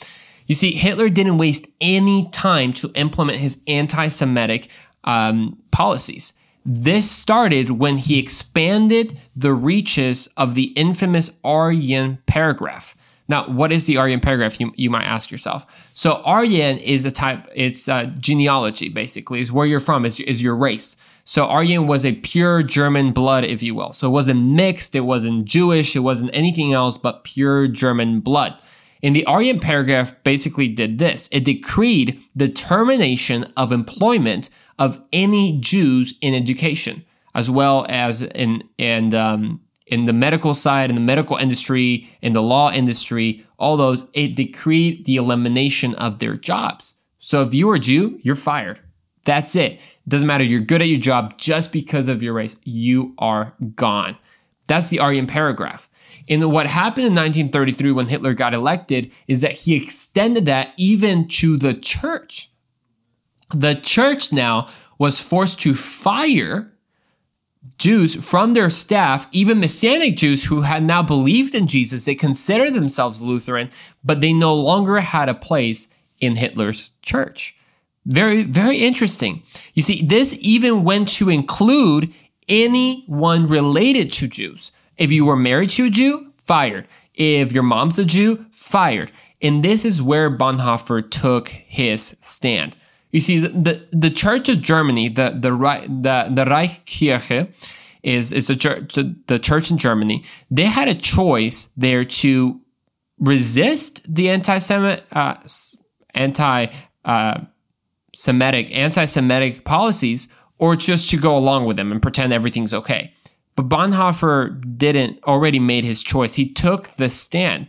You 0.47 0.55
see, 0.55 0.71
Hitler 0.71 1.09
didn't 1.09 1.37
waste 1.37 1.67
any 1.79 2.29
time 2.29 2.73
to 2.73 2.91
implement 2.95 3.39
his 3.39 3.61
anti-Semitic 3.67 4.69
um, 5.03 5.57
policies. 5.71 6.33
This 6.65 7.09
started 7.09 7.71
when 7.71 7.97
he 7.97 8.19
expanded 8.19 9.17
the 9.35 9.53
reaches 9.53 10.27
of 10.37 10.55
the 10.55 10.65
infamous 10.75 11.31
Aryan 11.43 12.19
paragraph. 12.25 12.95
Now, 13.27 13.49
what 13.49 13.71
is 13.71 13.85
the 13.85 13.97
Aryan 13.97 14.19
paragraph? 14.19 14.59
You, 14.59 14.73
you 14.75 14.89
might 14.89 15.05
ask 15.05 15.31
yourself. 15.31 15.89
So, 15.93 16.21
Aryan 16.23 16.77
is 16.77 17.05
a 17.05 17.11
type, 17.11 17.47
it's 17.55 17.87
a 17.87 18.13
genealogy, 18.19 18.89
basically, 18.89 19.39
is 19.39 19.51
where 19.51 19.65
you're 19.65 19.79
from, 19.79 20.05
is, 20.05 20.19
is 20.19 20.41
your 20.41 20.55
race. 20.55 20.95
So 21.25 21.45
Aryan 21.45 21.87
was 21.87 22.05
a 22.05 22.13
pure 22.13 22.63
German 22.63 23.11
blood, 23.13 23.45
if 23.45 23.63
you 23.63 23.75
will. 23.75 23.93
So 23.93 24.07
it 24.07 24.11
wasn't 24.11 24.43
mixed, 24.45 24.95
it 24.95 25.01
wasn't 25.01 25.45
Jewish, 25.45 25.95
it 25.95 25.99
wasn't 25.99 26.31
anything 26.33 26.73
else 26.73 26.97
but 26.97 27.23
pure 27.23 27.67
German 27.67 28.19
blood. 28.19 28.61
And 29.03 29.15
the 29.15 29.25
Aryan 29.25 29.59
paragraph 29.59 30.15
basically 30.23 30.69
did 30.69 30.97
this 30.97 31.27
it 31.31 31.43
decreed 31.43 32.19
the 32.35 32.49
termination 32.49 33.51
of 33.57 33.71
employment 33.71 34.49
of 34.79 34.99
any 35.11 35.59
Jews 35.59 36.17
in 36.21 36.33
education, 36.33 37.03
as 37.35 37.49
well 37.49 37.85
as 37.89 38.23
in, 38.23 38.63
and, 38.79 39.13
um, 39.13 39.61
in 39.85 40.05
the 40.05 40.13
medical 40.13 40.53
side, 40.53 40.89
in 40.89 40.95
the 40.95 41.01
medical 41.01 41.37
industry, 41.37 42.09
in 42.21 42.33
the 42.33 42.41
law 42.41 42.71
industry, 42.71 43.45
all 43.59 43.77
those, 43.77 44.09
it 44.13 44.35
decreed 44.35 45.05
the 45.05 45.17
elimination 45.17 45.93
of 45.95 46.19
their 46.19 46.35
jobs. 46.35 46.95
So 47.19 47.43
if 47.43 47.53
you 47.53 47.69
are 47.69 47.75
a 47.75 47.79
Jew, 47.79 48.19
you're 48.23 48.35
fired. 48.35 48.79
That's 49.25 49.55
it. 49.55 49.79
Doesn't 50.07 50.27
matter. 50.27 50.43
You're 50.43 50.61
good 50.61 50.81
at 50.81 50.87
your 50.87 50.99
job 50.99 51.37
just 51.37 51.71
because 51.71 52.07
of 52.07 52.23
your 52.23 52.33
race. 52.33 52.55
You 52.63 53.13
are 53.17 53.53
gone. 53.75 54.17
That's 54.67 54.89
the 54.89 54.99
Aryan 54.99 55.27
paragraph. 55.27 55.89
And 56.29 56.51
what 56.51 56.67
happened 56.67 57.07
in 57.07 57.15
1933 57.15 57.91
when 57.91 58.07
Hitler 58.07 58.33
got 58.33 58.53
elected 58.53 59.11
is 59.27 59.41
that 59.41 59.51
he 59.51 59.75
extended 59.75 60.45
that 60.45 60.73
even 60.77 61.27
to 61.27 61.57
the 61.57 61.73
church. 61.73 62.49
The 63.53 63.75
church 63.75 64.31
now 64.31 64.67
was 64.97 65.19
forced 65.19 65.59
to 65.61 65.73
fire 65.73 66.71
Jews 67.77 68.15
from 68.27 68.53
their 68.53 68.69
staff, 68.69 69.27
even 69.31 69.59
Messianic 69.59 70.17
Jews 70.17 70.45
who 70.45 70.61
had 70.61 70.83
now 70.83 71.01
believed 71.01 71.55
in 71.55 71.67
Jesus. 71.67 72.05
They 72.05 72.15
considered 72.15 72.73
themselves 72.73 73.21
Lutheran, 73.21 73.69
but 74.03 74.21
they 74.21 74.33
no 74.33 74.53
longer 74.53 74.99
had 74.99 75.29
a 75.29 75.33
place 75.33 75.87
in 76.19 76.35
Hitler's 76.35 76.91
church. 77.01 77.55
Very, 78.05 78.43
very 78.43 78.77
interesting. 78.77 79.43
You 79.73 79.81
see, 79.81 80.05
this 80.05 80.37
even 80.41 80.83
went 80.83 81.07
to 81.09 81.29
include 81.29 82.13
anyone 82.49 83.47
related 83.47 84.11
to 84.13 84.27
Jews. 84.27 84.71
If 84.97 85.11
you 85.11 85.25
were 85.25 85.35
married 85.35 85.71
to 85.71 85.85
a 85.85 85.89
Jew, 85.89 86.31
fired. 86.37 86.87
If 87.15 87.51
your 87.51 87.63
mom's 87.63 87.99
a 87.99 88.05
Jew, 88.05 88.45
fired. 88.51 89.11
And 89.41 89.63
this 89.63 89.85
is 89.85 90.01
where 90.01 90.35
Bonhoeffer 90.35 91.09
took 91.09 91.49
his 91.49 92.15
stand. 92.21 92.77
You 93.11 93.21
see, 93.21 93.39
the, 93.39 93.49
the, 93.49 93.87
the 93.91 94.09
Church 94.09 94.49
of 94.49 94.61
Germany, 94.61 95.09
the, 95.09 95.31
the, 95.31 95.51
the, 95.51 96.31
the 96.33 96.45
Reichskirche, 96.45 97.53
is, 98.01 98.33
is 98.33 98.49
a 98.49 98.55
church, 98.55 98.95
the 98.95 99.39
church 99.39 99.71
in 99.71 99.77
Germany. 99.77 100.23
They 100.51 100.65
had 100.65 100.87
a 100.87 100.95
choice 100.95 101.69
there 101.77 102.03
to 102.03 102.59
resist 103.19 104.01
the 104.07 104.29
anti-Semitic, 104.29 105.05
uh, 105.11 105.35
anti, 106.13 106.67
uh, 107.05 107.41
Semitic, 108.15 108.75
anti 108.75 109.05
Semitic 109.05 109.63
policies, 109.63 110.27
or 110.57 110.75
just 110.75 111.09
to 111.11 111.17
go 111.17 111.37
along 111.37 111.65
with 111.65 111.77
them 111.77 111.91
and 111.91 112.01
pretend 112.01 112.33
everything's 112.33 112.73
okay. 112.73 113.13
But 113.55 113.69
Bonhoeffer 113.69 114.77
didn't 114.77 115.23
already 115.23 115.59
made 115.59 115.83
his 115.83 116.01
choice. 116.01 116.33
He 116.35 116.49
took 116.49 116.89
the 116.95 117.09
stand. 117.09 117.67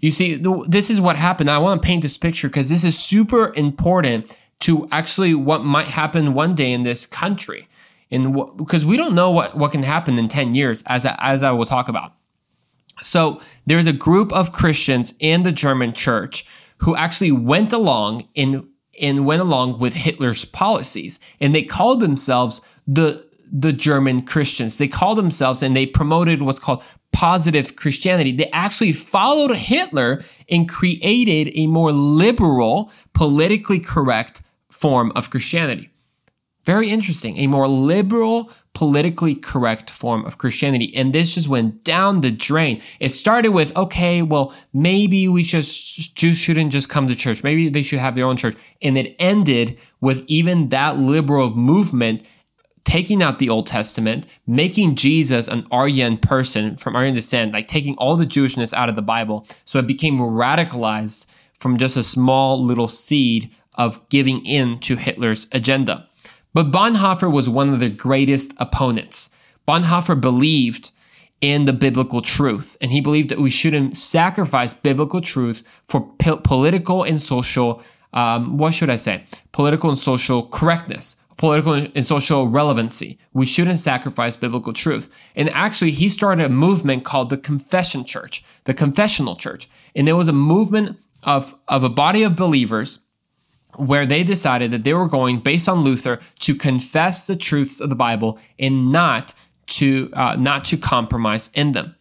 You 0.00 0.10
see, 0.10 0.40
this 0.68 0.90
is 0.90 1.00
what 1.00 1.16
happened. 1.16 1.50
I 1.50 1.58
want 1.58 1.80
to 1.80 1.86
paint 1.86 2.02
this 2.02 2.18
picture 2.18 2.48
because 2.48 2.68
this 2.68 2.84
is 2.84 2.98
super 2.98 3.52
important 3.54 4.36
to 4.60 4.88
actually 4.92 5.34
what 5.34 5.64
might 5.64 5.88
happen 5.88 6.34
one 6.34 6.54
day 6.54 6.72
in 6.72 6.82
this 6.82 7.06
country. 7.06 7.68
And 8.10 8.56
because 8.56 8.86
we 8.86 8.96
don't 8.96 9.14
know 9.14 9.30
what, 9.30 9.56
what 9.56 9.72
can 9.72 9.82
happen 9.82 10.18
in 10.18 10.28
10 10.28 10.54
years, 10.54 10.82
as 10.86 11.04
I, 11.04 11.18
as 11.20 11.42
I 11.42 11.50
will 11.50 11.64
talk 11.64 11.88
about. 11.88 12.12
So 13.02 13.40
there's 13.66 13.86
a 13.86 13.92
group 13.92 14.32
of 14.32 14.52
Christians 14.52 15.14
in 15.18 15.42
the 15.42 15.52
German 15.52 15.92
church 15.92 16.46
who 16.78 16.94
actually 16.94 17.32
went 17.32 17.72
along 17.72 18.28
and, 18.36 18.68
and 19.00 19.26
went 19.26 19.42
along 19.42 19.80
with 19.80 19.94
Hitler's 19.94 20.44
policies. 20.44 21.18
And 21.40 21.54
they 21.54 21.62
called 21.62 22.00
themselves 22.00 22.60
the 22.86 23.26
the 23.50 23.72
German 23.72 24.22
Christians. 24.22 24.78
They 24.78 24.88
called 24.88 25.18
themselves 25.18 25.62
and 25.62 25.74
they 25.74 25.86
promoted 25.86 26.42
what's 26.42 26.58
called 26.58 26.82
positive 27.12 27.76
Christianity. 27.76 28.32
They 28.32 28.50
actually 28.50 28.92
followed 28.92 29.56
Hitler 29.56 30.22
and 30.50 30.68
created 30.68 31.52
a 31.54 31.66
more 31.68 31.92
liberal, 31.92 32.90
politically 33.12 33.78
correct 33.78 34.42
form 34.70 35.12
of 35.14 35.30
Christianity. 35.30 35.90
Very 36.64 36.88
interesting. 36.90 37.36
A 37.36 37.46
more 37.46 37.68
liberal, 37.68 38.50
politically 38.72 39.34
correct 39.34 39.90
form 39.90 40.24
of 40.24 40.38
Christianity. 40.38 40.94
And 40.96 41.12
this 41.12 41.34
just 41.34 41.46
went 41.46 41.84
down 41.84 42.22
the 42.22 42.30
drain. 42.30 42.80
It 43.00 43.12
started 43.12 43.50
with, 43.50 43.76
okay, 43.76 44.22
well, 44.22 44.54
maybe 44.72 45.28
we 45.28 45.42
just, 45.42 46.16
Jews 46.16 46.38
shouldn't 46.38 46.72
just 46.72 46.88
come 46.88 47.06
to 47.06 47.14
church. 47.14 47.44
Maybe 47.44 47.68
they 47.68 47.82
should 47.82 47.98
have 47.98 48.14
their 48.14 48.24
own 48.24 48.38
church. 48.38 48.56
And 48.80 48.96
it 48.96 49.14
ended 49.18 49.78
with 50.00 50.24
even 50.26 50.70
that 50.70 50.98
liberal 50.98 51.54
movement 51.54 52.26
taking 52.84 53.22
out 53.22 53.38
the 53.38 53.48
Old 53.48 53.66
Testament, 53.66 54.26
making 54.46 54.94
Jesus 54.94 55.48
an 55.48 55.66
Aryan 55.70 56.18
person 56.18 56.76
from 56.76 56.94
Aryan 56.94 57.14
descent, 57.14 57.52
like 57.52 57.66
taking 57.66 57.94
all 57.96 58.16
the 58.16 58.26
Jewishness 58.26 58.74
out 58.74 58.88
of 58.88 58.94
the 58.94 59.02
Bible. 59.02 59.46
So 59.64 59.78
it 59.78 59.86
became 59.86 60.18
radicalized 60.18 61.26
from 61.58 61.78
just 61.78 61.96
a 61.96 62.02
small 62.02 62.62
little 62.62 62.88
seed 62.88 63.50
of 63.74 64.06
giving 64.08 64.44
in 64.44 64.78
to 64.80 64.96
Hitler's 64.96 65.48
agenda. 65.52 66.08
But 66.52 66.70
Bonhoeffer 66.70 67.30
was 67.30 67.50
one 67.50 67.72
of 67.72 67.80
the 67.80 67.88
greatest 67.88 68.52
opponents. 68.58 69.30
Bonhoeffer 69.66 70.20
believed 70.20 70.92
in 71.40 71.64
the 71.64 71.72
biblical 71.72 72.22
truth, 72.22 72.76
and 72.80 72.92
he 72.92 73.00
believed 73.00 73.28
that 73.30 73.40
we 73.40 73.50
shouldn't 73.50 73.96
sacrifice 73.96 74.72
biblical 74.72 75.20
truth 75.20 75.64
for 75.86 76.12
po- 76.18 76.36
political 76.36 77.02
and 77.02 77.20
social, 77.20 77.82
um, 78.12 78.56
what 78.56 78.72
should 78.72 78.88
I 78.88 78.96
say, 78.96 79.24
political 79.52 79.90
and 79.90 79.98
social 79.98 80.46
correctness 80.46 81.16
political 81.36 81.72
and 81.72 82.06
social 82.06 82.48
relevancy. 82.48 83.18
We 83.32 83.46
shouldn't 83.46 83.78
sacrifice 83.78 84.36
biblical 84.36 84.72
truth. 84.72 85.08
And 85.34 85.50
actually, 85.50 85.90
he 85.90 86.08
started 86.08 86.46
a 86.46 86.48
movement 86.48 87.04
called 87.04 87.30
the 87.30 87.36
Confession 87.36 88.04
Church, 88.04 88.44
the 88.64 88.74
Confessional 88.74 89.36
Church. 89.36 89.68
And 89.94 90.08
it 90.08 90.14
was 90.14 90.28
a 90.28 90.32
movement 90.32 90.98
of, 91.22 91.54
of 91.68 91.84
a 91.84 91.88
body 91.88 92.22
of 92.22 92.36
believers 92.36 93.00
where 93.76 94.06
they 94.06 94.22
decided 94.22 94.70
that 94.70 94.84
they 94.84 94.94
were 94.94 95.08
going, 95.08 95.40
based 95.40 95.68
on 95.68 95.80
Luther, 95.80 96.20
to 96.40 96.54
confess 96.54 97.26
the 97.26 97.36
truths 97.36 97.80
of 97.80 97.88
the 97.88 97.96
Bible 97.96 98.38
and 98.58 98.92
not 98.92 99.34
to 99.66 100.10
uh, 100.12 100.36
not 100.36 100.64
to 100.66 100.76
compromise 100.76 101.50
in 101.54 101.72
them. 101.72 101.96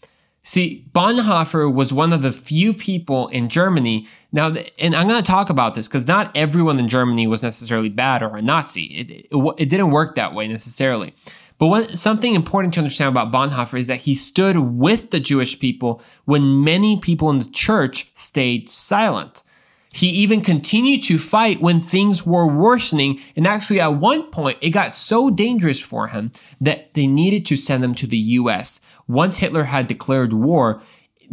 See, 0.46 0.86
Bonhoeffer 0.92 1.74
was 1.74 1.94
one 1.94 2.12
of 2.12 2.22
the 2.22 2.32
few 2.32 2.74
people 2.74 3.30
in 3.30 3.48
Germany. 3.48 4.08
Now, 4.34 4.54
and 4.78 4.94
I'm 4.94 5.08
going 5.08 5.24
to 5.24 5.32
talk 5.32 5.50
about 5.50 5.74
this 5.74 5.88
because 5.88 6.06
not 6.06 6.36
everyone 6.36 6.80
in 6.80 6.90
Germany 6.90 7.28
was 7.28 7.42
necessarily 7.42 7.88
bad 7.88 8.22
or 8.22 8.36
a 8.36 8.42
Nazi. 8.42 8.86
It, 8.86 9.12
it, 9.12 9.54
it 9.58 9.70
didn't 9.70 9.92
work 9.92 10.16
that 10.16 10.34
way 10.34 10.50
necessarily. 10.50 11.14
But 11.60 11.68
what, 11.68 11.98
something 11.98 12.36
important 12.36 12.74
to 12.74 12.82
understand 12.82 13.10
about 13.10 13.32
Bonhoeffer 13.32 13.80
is 13.80 13.88
that 13.88 14.02
he 14.02 14.16
stood 14.16 14.58
with 14.58 15.12
the 15.12 15.22
Jewish 15.22 15.60
people 15.60 16.02
when 16.26 16.62
many 16.62 17.00
people 17.00 17.30
in 17.30 17.40
the 17.40 17.46
church 17.46 18.12
stayed 18.14 18.70
silent. 18.70 19.44
He 19.94 20.08
even 20.10 20.42
continued 20.42 21.04
to 21.04 21.20
fight 21.20 21.62
when 21.62 21.80
things 21.80 22.26
were 22.26 22.48
worsening. 22.48 23.20
And 23.36 23.46
actually, 23.46 23.80
at 23.80 23.94
one 23.94 24.24
point, 24.32 24.58
it 24.60 24.72
got 24.72 24.96
so 24.96 25.30
dangerous 25.30 25.80
for 25.80 26.08
him 26.08 26.32
that 26.60 26.96
they 26.96 27.06
needed 27.06 27.46
to 27.46 27.56
send 27.56 27.84
him 27.84 27.94
to 27.96 28.08
the 28.08 28.18
US. 28.18 28.82
Once 29.08 29.38
Hitler 29.38 29.66
had 29.66 29.88
declared 29.88 30.34
war, 30.34 30.82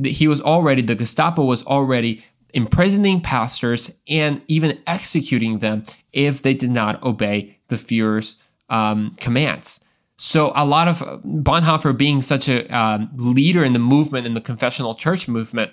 he 0.05 0.29
was 0.29 0.41
already, 0.41 0.83
the 0.83 0.95
Gestapo 0.95 1.45
was 1.45 1.65
already 1.67 2.23
imprisoning 2.53 3.21
pastors 3.21 3.93
and 4.09 4.43
even 4.49 4.79
executing 4.87 5.59
them 5.59 5.85
if 6.13 6.43
they 6.43 6.55
did 6.55 6.71
not 6.71 7.03
obey 7.03 7.59
the 7.69 7.77
Fuhrer's 7.77 8.37
um, 8.69 9.15
commands. 9.21 9.85
So 10.17 10.53
a 10.55 10.67
lot 10.67 10.87
of 10.87 10.99
Bonhoeffer 11.25 11.97
being 11.97 12.21
such 12.21 12.49
a 12.49 12.71
uh, 12.75 13.07
leader 13.17 13.65
in 13.65 13.73
the 13.73 13.79
movement, 13.79 14.27
in 14.27 14.35
the 14.35 14.41
confessional 14.41 14.95
church 14.95 15.29
movement, 15.29 15.73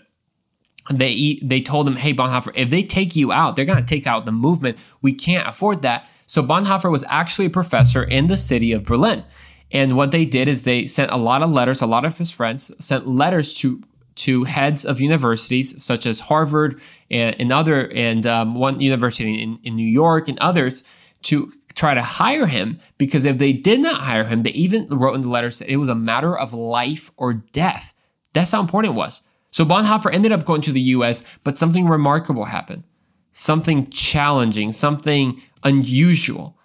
they 0.89 1.37
they 1.43 1.59
told 1.59 1.85
him, 1.85 1.97
"Hey 1.97 2.13
Bonhoeffer, 2.13 2.53
if 2.55 2.69
they 2.69 2.81
take 2.81 3.13
you 3.13 3.33
out, 3.33 3.55
they're 3.55 3.65
going 3.65 3.77
to 3.77 3.85
take 3.85 4.07
out 4.07 4.25
the 4.25 4.31
movement. 4.31 4.81
We 5.01 5.11
can't 5.11 5.45
afford 5.45 5.81
that." 5.81 6.07
So 6.27 6.41
Bonhoeffer 6.41 6.89
was 6.89 7.03
actually 7.09 7.47
a 7.47 7.49
professor 7.49 8.03
in 8.03 8.27
the 8.27 8.37
city 8.37 8.71
of 8.71 8.83
Berlin. 8.83 9.25
And 9.71 9.97
what 9.97 10.11
they 10.11 10.25
did 10.25 10.47
is 10.47 10.63
they 10.63 10.87
sent 10.87 11.11
a 11.11 11.17
lot 11.17 11.41
of 11.41 11.49
letters, 11.49 11.81
a 11.81 11.87
lot 11.87 12.05
of 12.05 12.17
his 12.17 12.31
friends 12.31 12.71
sent 12.83 13.07
letters 13.07 13.53
to 13.55 13.81
to 14.15 14.45
heads 14.45 14.83
of 14.83 14.99
universities 14.99 15.81
such 15.81 16.07
as 16.07 16.19
Harvard 16.19 16.81
and, 17.11 17.35
and 17.39 17.53
other 17.53 17.91
and 17.93 18.25
um, 18.25 18.55
one 18.55 18.79
university 18.79 19.41
in, 19.41 19.59
in 19.63 19.75
New 19.75 19.87
York 19.87 20.27
and 20.27 20.39
others 20.39 20.83
to 21.23 21.51
try 21.75 21.93
to 21.93 22.01
hire 22.01 22.47
him 22.47 22.79
because 22.97 23.25
if 23.25 23.37
they 23.37 23.53
did 23.53 23.79
not 23.79 24.01
hire 24.01 24.23
him, 24.23 24.41
they 24.41 24.49
even 24.51 24.87
wrote 24.89 25.13
in 25.13 25.21
the 25.21 25.29
letters 25.29 25.59
that 25.59 25.69
it 25.69 25.77
was 25.77 25.89
a 25.89 25.95
matter 25.95 26.35
of 26.35 26.53
life 26.53 27.11
or 27.17 27.33
death. 27.33 27.93
That's 28.33 28.51
how 28.51 28.59
important 28.59 28.93
it 28.93 28.97
was. 28.97 29.21
So 29.51 29.63
Bonhoeffer 29.63 30.13
ended 30.13 30.31
up 30.31 30.45
going 30.45 30.61
to 30.61 30.71
the 30.71 30.81
US, 30.81 31.23
but 31.43 31.57
something 31.57 31.87
remarkable 31.87 32.45
happened. 32.45 32.85
Something 33.31 33.89
challenging, 33.91 34.73
something 34.73 35.41
unusual. 35.63 36.57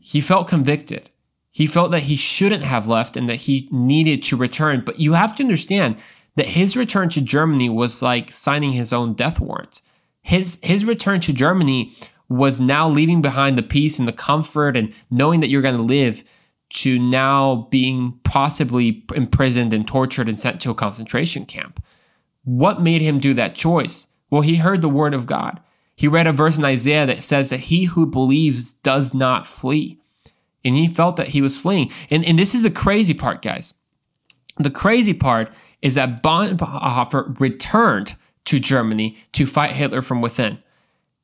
He 0.00 0.20
felt 0.20 0.48
convicted. 0.48 1.10
He 1.56 1.66
felt 1.66 1.90
that 1.92 2.02
he 2.02 2.16
shouldn't 2.16 2.64
have 2.64 2.86
left 2.86 3.16
and 3.16 3.30
that 3.30 3.36
he 3.36 3.66
needed 3.72 4.22
to 4.24 4.36
return. 4.36 4.82
But 4.84 5.00
you 5.00 5.14
have 5.14 5.34
to 5.36 5.42
understand 5.42 5.96
that 6.34 6.48
his 6.48 6.76
return 6.76 7.08
to 7.08 7.22
Germany 7.22 7.70
was 7.70 8.02
like 8.02 8.30
signing 8.30 8.72
his 8.72 8.92
own 8.92 9.14
death 9.14 9.40
warrant. 9.40 9.80
His, 10.20 10.60
his 10.62 10.84
return 10.84 11.20
to 11.20 11.32
Germany 11.32 11.96
was 12.28 12.60
now 12.60 12.86
leaving 12.90 13.22
behind 13.22 13.56
the 13.56 13.62
peace 13.62 13.98
and 13.98 14.06
the 14.06 14.12
comfort 14.12 14.76
and 14.76 14.92
knowing 15.10 15.40
that 15.40 15.48
you're 15.48 15.62
going 15.62 15.78
to 15.78 15.82
live 15.82 16.24
to 16.74 16.98
now 16.98 17.66
being 17.70 18.20
possibly 18.22 19.06
imprisoned 19.14 19.72
and 19.72 19.88
tortured 19.88 20.28
and 20.28 20.38
sent 20.38 20.60
to 20.60 20.70
a 20.70 20.74
concentration 20.74 21.46
camp. 21.46 21.82
What 22.44 22.82
made 22.82 23.00
him 23.00 23.16
do 23.16 23.32
that 23.32 23.54
choice? 23.54 24.08
Well, 24.28 24.42
he 24.42 24.56
heard 24.56 24.82
the 24.82 24.90
word 24.90 25.14
of 25.14 25.24
God. 25.24 25.60
He 25.94 26.06
read 26.06 26.26
a 26.26 26.32
verse 26.32 26.58
in 26.58 26.66
Isaiah 26.66 27.06
that 27.06 27.22
says 27.22 27.48
that 27.48 27.60
he 27.60 27.84
who 27.84 28.04
believes 28.04 28.74
does 28.74 29.14
not 29.14 29.46
flee. 29.46 30.02
And 30.66 30.76
he 30.76 30.88
felt 30.88 31.16
that 31.16 31.28
he 31.28 31.40
was 31.40 31.56
fleeing. 31.58 31.90
And, 32.10 32.24
and 32.24 32.38
this 32.38 32.54
is 32.54 32.62
the 32.62 32.70
crazy 32.70 33.14
part, 33.14 33.40
guys. 33.40 33.72
The 34.58 34.70
crazy 34.70 35.14
part 35.14 35.50
is 35.80 35.94
that 35.94 36.22
Bonhoeffer 36.22 37.38
returned 37.40 38.16
to 38.46 38.58
Germany 38.58 39.16
to 39.32 39.46
fight 39.46 39.70
Hitler 39.72 40.02
from 40.02 40.20
within. 40.20 40.58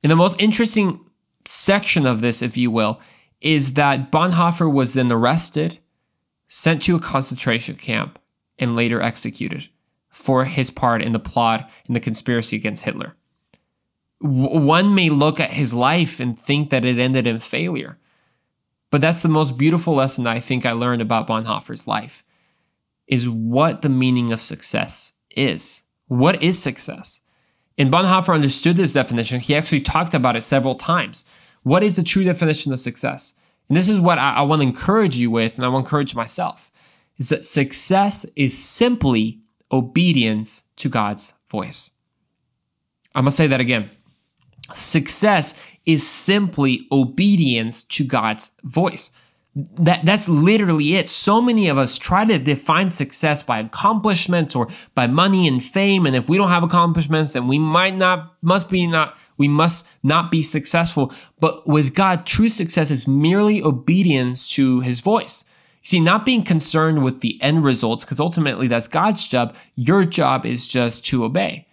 And 0.02 0.10
the 0.10 0.16
most 0.16 0.40
interesting 0.40 1.00
section 1.46 2.06
of 2.06 2.20
this, 2.20 2.40
if 2.40 2.56
you 2.56 2.70
will, 2.70 3.00
is 3.40 3.74
that 3.74 4.12
Bonhoeffer 4.12 4.72
was 4.72 4.94
then 4.94 5.10
arrested, 5.10 5.78
sent 6.48 6.82
to 6.82 6.96
a 6.96 7.00
concentration 7.00 7.76
camp, 7.76 8.18
and 8.58 8.76
later 8.76 9.02
executed 9.02 9.68
for 10.08 10.44
his 10.44 10.70
part 10.70 11.02
in 11.02 11.12
the 11.12 11.18
plot 11.18 11.68
in 11.86 11.94
the 11.94 12.00
conspiracy 12.00 12.56
against 12.56 12.84
Hitler. 12.84 13.16
one 14.20 14.94
may 14.94 15.10
look 15.10 15.40
at 15.40 15.50
his 15.50 15.74
life 15.74 16.20
and 16.20 16.38
think 16.38 16.70
that 16.70 16.84
it 16.84 16.98
ended 16.98 17.26
in 17.26 17.40
failure. 17.40 17.98
But 18.92 19.00
that's 19.00 19.22
the 19.22 19.28
most 19.30 19.56
beautiful 19.56 19.94
lesson 19.94 20.26
I 20.26 20.38
think 20.38 20.66
I 20.66 20.72
learned 20.72 21.00
about 21.00 21.26
Bonhoeffer's 21.26 21.88
life 21.88 22.22
is 23.08 23.28
what 23.28 23.80
the 23.80 23.88
meaning 23.88 24.30
of 24.30 24.38
success 24.38 25.14
is. 25.30 25.82
What 26.08 26.42
is 26.42 26.62
success? 26.62 27.22
And 27.78 27.90
Bonhoeffer 27.90 28.34
understood 28.34 28.76
this 28.76 28.92
definition. 28.92 29.40
He 29.40 29.56
actually 29.56 29.80
talked 29.80 30.12
about 30.12 30.36
it 30.36 30.42
several 30.42 30.74
times. 30.74 31.24
What 31.62 31.82
is 31.82 31.96
the 31.96 32.02
true 32.02 32.22
definition 32.22 32.70
of 32.70 32.80
success? 32.80 33.32
And 33.68 33.78
this 33.78 33.88
is 33.88 33.98
what 33.98 34.18
I, 34.18 34.34
I 34.34 34.42
want 34.42 34.60
to 34.60 34.68
encourage 34.68 35.16
you 35.16 35.30
with, 35.30 35.56
and 35.56 35.64
I 35.64 35.68
want 35.68 35.86
to 35.86 35.88
encourage 35.88 36.14
myself, 36.14 36.70
is 37.16 37.30
that 37.30 37.46
success 37.46 38.26
is 38.36 38.56
simply 38.56 39.40
obedience 39.70 40.64
to 40.76 40.90
God's 40.90 41.32
voice. 41.50 41.92
I'm 43.14 43.24
going 43.24 43.30
to 43.30 43.36
say 43.36 43.46
that 43.46 43.60
again. 43.60 43.88
Success 44.74 45.58
is 45.86 46.06
simply 46.06 46.86
obedience 46.90 47.82
to 47.84 48.04
God's 48.04 48.52
voice. 48.62 49.10
That, 49.54 50.06
that's 50.06 50.30
literally 50.30 50.94
it. 50.96 51.10
So 51.10 51.42
many 51.42 51.68
of 51.68 51.76
us 51.76 51.98
try 51.98 52.24
to 52.24 52.38
define 52.38 52.88
success 52.88 53.42
by 53.42 53.58
accomplishments 53.58 54.56
or 54.56 54.68
by 54.94 55.06
money 55.06 55.46
and 55.46 55.62
fame. 55.62 56.06
And 56.06 56.16
if 56.16 56.28
we 56.28 56.38
don't 56.38 56.48
have 56.48 56.62
accomplishments, 56.62 57.34
then 57.34 57.48
we 57.48 57.58
might 57.58 57.94
not, 57.94 58.34
must 58.40 58.70
be 58.70 58.86
not, 58.86 59.18
we 59.36 59.48
must 59.48 59.86
not 60.02 60.30
be 60.30 60.42
successful. 60.42 61.12
But 61.38 61.66
with 61.68 61.94
God, 61.94 62.24
true 62.24 62.48
success 62.48 62.90
is 62.90 63.06
merely 63.06 63.62
obedience 63.62 64.48
to 64.52 64.80
his 64.80 65.00
voice. 65.00 65.44
You 65.82 65.88
see, 65.88 66.00
not 66.00 66.24
being 66.24 66.44
concerned 66.44 67.02
with 67.02 67.20
the 67.20 67.42
end 67.42 67.64
results, 67.64 68.04
because 68.04 68.20
ultimately 68.20 68.68
that's 68.68 68.88
God's 68.88 69.26
job. 69.26 69.54
Your 69.74 70.04
job 70.04 70.46
is 70.46 70.66
just 70.66 71.04
to 71.06 71.24
obey. 71.24 71.66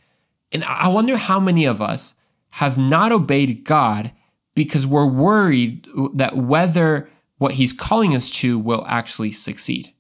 And 0.52 0.64
I 0.64 0.88
wonder 0.88 1.16
how 1.16 1.40
many 1.40 1.64
of 1.64 1.82
us 1.82 2.16
have 2.52 2.78
not 2.78 3.12
obeyed 3.12 3.64
God 3.64 4.12
because 4.56 4.86
we're 4.86 5.06
worried 5.06 5.88
that 6.14 6.36
whether 6.36 7.10
what 7.38 7.54
He's 7.54 7.74
calling 7.74 8.16
us 8.16 8.30
to 8.42 8.60
will 8.60 8.86
actually 8.88 9.32
succeed. 9.32 9.94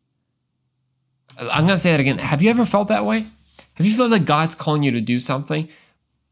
I'm 1.38 1.66
going 1.66 1.70
to 1.70 1.78
say 1.78 1.92
that 1.92 2.00
again. 2.00 2.18
Have 2.18 2.42
you 2.42 2.50
ever 2.50 2.66
felt 2.66 2.90
that 2.90 3.06
way? 3.06 3.26
Have 3.76 3.86
you 3.86 3.96
felt 3.96 4.12
that 4.12 4.26
God's 4.26 4.56
calling 4.56 4.84
you 4.84 4.92
to 4.92 5.02
do 5.02 5.22
something, 5.22 5.70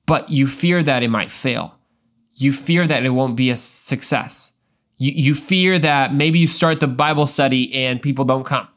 but 0.05 0.29
you 0.29 0.47
fear 0.47 0.83
that 0.83 1.03
it 1.03 1.09
might 1.09 1.31
fail? 1.31 1.75
You 2.31 2.51
fear 2.51 2.86
that 2.86 3.05
it 3.05 3.12
won't 3.12 3.38
be 3.38 3.50
a 3.50 3.57
success. 3.57 4.51
You, 4.97 5.12
you 5.13 5.33
fear 5.33 5.79
that 5.79 6.13
maybe 6.13 6.39
you 6.39 6.47
start 6.47 6.81
the 6.81 6.88
Bible 6.88 7.25
study 7.25 7.74
and 7.74 8.01
people 8.01 8.25
don't 8.25 8.43
come. 8.43 8.67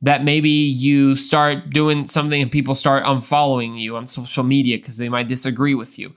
That 0.00 0.22
maybe 0.22 0.50
you 0.50 1.16
start 1.16 1.70
doing 1.70 2.06
something 2.06 2.40
and 2.40 2.52
people 2.52 2.74
start 2.74 3.04
unfollowing 3.04 3.78
you 3.78 3.96
on 3.96 4.06
social 4.06 4.44
media 4.44 4.76
because 4.78 4.98
they 4.98 5.08
might 5.08 5.26
disagree 5.26 5.74
with 5.74 5.98
you. 5.98 6.12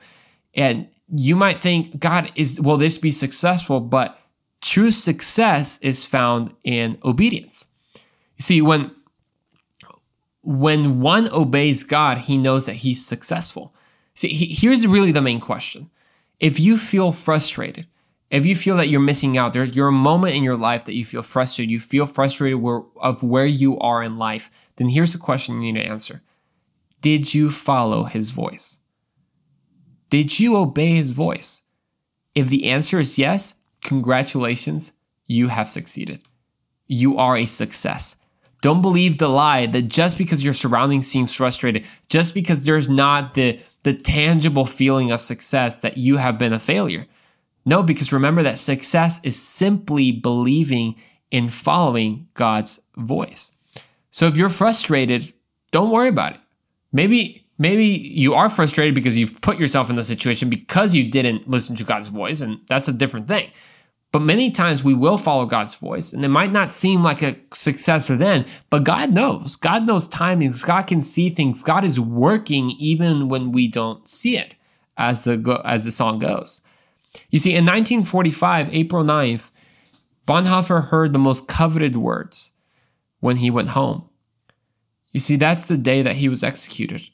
And 0.57 0.89
you 1.07 1.35
might 1.35 1.59
think, 1.59 1.99
God, 1.99 2.31
is 2.35 2.59
will 2.59 2.77
this 2.77 2.97
be 2.97 3.11
successful? 3.11 3.79
But 3.79 4.19
true 4.61 4.91
success 4.91 5.77
is 5.79 6.05
found 6.05 6.53
in 6.63 6.97
obedience. 7.05 7.67
You 8.35 8.41
see, 8.41 8.61
when 8.61 8.91
when 10.41 11.01
one 11.01 11.29
obeys 11.31 11.83
God, 11.83 12.17
he 12.19 12.37
knows 12.37 12.65
that 12.65 12.75
he's 12.75 13.05
successful. 13.05 13.75
See, 14.15 14.29
he, 14.29 14.45
here's 14.53 14.87
really 14.87 15.11
the 15.11 15.21
main 15.21 15.39
question. 15.39 15.89
If 16.39 16.59
you 16.59 16.77
feel 16.77 17.11
frustrated, 17.11 17.85
if 18.31 18.45
you 18.45 18.55
feel 18.55 18.77
that 18.77 18.89
you're 18.89 18.99
missing 18.99 19.37
out, 19.37 19.53
there 19.53 19.63
you're 19.63 19.89
a 19.89 19.91
moment 19.91 20.35
in 20.35 20.43
your 20.43 20.55
life 20.55 20.85
that 20.85 20.95
you 20.95 21.05
feel 21.05 21.21
frustrated, 21.21 21.71
you 21.71 21.79
feel 21.79 22.05
frustrated 22.05 22.61
where, 22.61 22.81
of 22.97 23.23
where 23.23 23.45
you 23.45 23.77
are 23.79 24.01
in 24.01 24.17
life, 24.17 24.49
then 24.77 24.89
here's 24.89 25.13
the 25.13 25.19
question 25.19 25.61
you 25.61 25.73
need 25.73 25.81
to 25.81 25.87
answer. 25.87 26.21
Did 27.01 27.33
you 27.33 27.49
follow 27.49 28.03
his 28.03 28.31
voice? 28.31 28.77
Did 30.09 30.39
you 30.39 30.55
obey 30.57 30.93
his 30.93 31.11
voice? 31.11 31.63
If 32.35 32.49
the 32.49 32.69
answer 32.69 32.99
is 32.99 33.17
yes, 33.17 33.55
congratulations, 33.81 34.93
you 35.25 35.47
have 35.47 35.69
succeeded. 35.69 36.21
You 36.87 37.17
are 37.17 37.37
a 37.37 37.45
success. 37.45 38.15
Don't 38.61 38.81
believe 38.81 39.17
the 39.17 39.27
lie 39.27 39.67
that 39.67 39.83
just 39.83 40.17
because 40.17 40.43
your 40.43 40.53
surroundings 40.53 41.07
seems 41.07 41.33
frustrated, 41.33 41.85
just 42.09 42.33
because 42.33 42.65
there's 42.65 42.89
not 42.89 43.33
the, 43.33 43.59
the 43.83 43.93
tangible 43.93 44.65
feeling 44.65 45.11
of 45.11 45.21
success 45.21 45.77
that 45.77 45.97
you 45.97 46.17
have 46.17 46.37
been 46.37 46.53
a 46.53 46.59
failure. 46.59 47.05
No, 47.65 47.83
because 47.83 48.13
remember 48.13 48.43
that 48.43 48.57
success 48.57 49.19
is 49.23 49.41
simply 49.41 50.11
believing 50.11 50.95
in 51.29 51.49
following 51.49 52.27
God's 52.33 52.79
voice. 52.95 53.51
So 54.09 54.27
if 54.27 54.37
you're 54.37 54.49
frustrated, 54.49 55.33
don't 55.71 55.91
worry 55.91 56.09
about 56.09 56.35
it. 56.35 56.39
Maybe 56.91 57.45
maybe 57.57 57.85
you 57.85 58.33
are 58.33 58.49
frustrated 58.49 58.95
because 58.95 59.17
you've 59.17 59.41
put 59.41 59.59
yourself 59.59 59.89
in 59.89 59.95
the 59.95 60.03
situation 60.03 60.49
because 60.49 60.95
you 60.95 61.09
didn't 61.09 61.47
listen 61.47 61.75
to 61.75 61.83
God's 61.83 62.07
voice 62.07 62.41
and 62.41 62.59
that's 62.67 62.87
a 62.87 62.93
different 62.93 63.27
thing. 63.27 63.51
But 64.11 64.21
many 64.21 64.51
times 64.51 64.83
we 64.83 64.93
will 64.93 65.17
follow 65.17 65.45
God's 65.45 65.75
voice, 65.75 66.13
and 66.13 66.23
it 66.23 66.29
might 66.29 66.51
not 66.51 66.71
seem 66.71 67.03
like 67.03 67.21
a 67.21 67.35
success 67.53 68.07
then, 68.07 68.45
but 68.69 68.85
God 68.85 69.11
knows. 69.11 69.57
God 69.57 69.85
knows 69.85 70.07
timings. 70.07 70.65
God 70.65 70.83
can 70.83 71.01
see 71.01 71.29
things. 71.29 71.61
God 71.61 71.83
is 71.83 71.99
working 71.99 72.71
even 72.79 73.27
when 73.27 73.51
we 73.51 73.67
don't 73.67 74.07
see 74.07 74.37
it, 74.37 74.55
as 74.97 75.25
the 75.25 75.61
as 75.65 75.83
the 75.83 75.91
song 75.91 76.19
goes. 76.19 76.61
You 77.29 77.39
see, 77.39 77.51
in 77.51 77.65
1945, 77.65 78.73
April 78.73 79.03
9th, 79.03 79.51
Bonhoeffer 80.25 80.87
heard 80.87 81.11
the 81.11 81.19
most 81.19 81.47
coveted 81.47 81.97
words 81.97 82.53
when 83.19 83.37
he 83.37 83.49
went 83.49 83.69
home. 83.69 84.07
You 85.11 85.19
see, 85.19 85.35
that's 85.35 85.67
the 85.67 85.77
day 85.77 86.01
that 86.01 86.15
he 86.15 86.29
was 86.29 86.43
executed. 86.43 87.09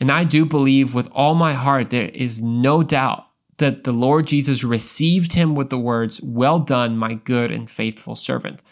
And 0.00 0.10
I 0.10 0.24
do 0.24 0.46
believe 0.46 0.94
with 0.94 1.08
all 1.12 1.34
my 1.34 1.52
heart 1.52 1.90
there 1.90 2.08
is 2.08 2.42
no 2.42 2.82
doubt 2.82 3.26
that 3.58 3.84
the 3.84 3.92
Lord 3.92 4.26
Jesus 4.26 4.64
received 4.64 5.34
him 5.34 5.54
with 5.54 5.68
the 5.68 5.78
words, 5.78 6.20
Well 6.22 6.58
done, 6.58 6.96
my 6.96 7.14
good 7.14 7.50
and 7.52 7.70
faithful 7.70 8.16
servant. 8.16 8.62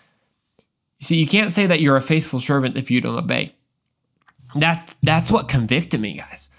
You 0.97 1.05
see, 1.05 1.19
you 1.19 1.27
can't 1.27 1.53
say 1.53 1.67
that 1.67 1.81
you're 1.81 1.97
a 1.97 2.01
faithful 2.01 2.41
servant 2.41 2.77
if 2.77 2.91
you 2.91 3.01
don't 3.01 3.19
obey. 3.19 3.55
That, 4.55 4.95
that's 5.03 5.31
what 5.31 5.49
convicted 5.49 6.01
me, 6.01 6.15
guys. 6.15 6.51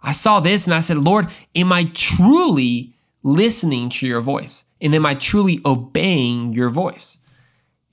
I 0.00 0.12
saw 0.12 0.38
this 0.40 0.66
and 0.66 0.74
I 0.74 0.80
said, 0.80 0.98
Lord, 0.98 1.28
am 1.56 1.72
I 1.72 1.90
truly 1.92 2.94
listening 3.22 3.88
to 3.88 4.06
your 4.06 4.20
voice? 4.20 4.64
And 4.80 4.94
am 4.94 5.04
I 5.04 5.14
truly 5.14 5.60
obeying 5.64 6.52
your 6.52 6.68
voice? 6.68 7.18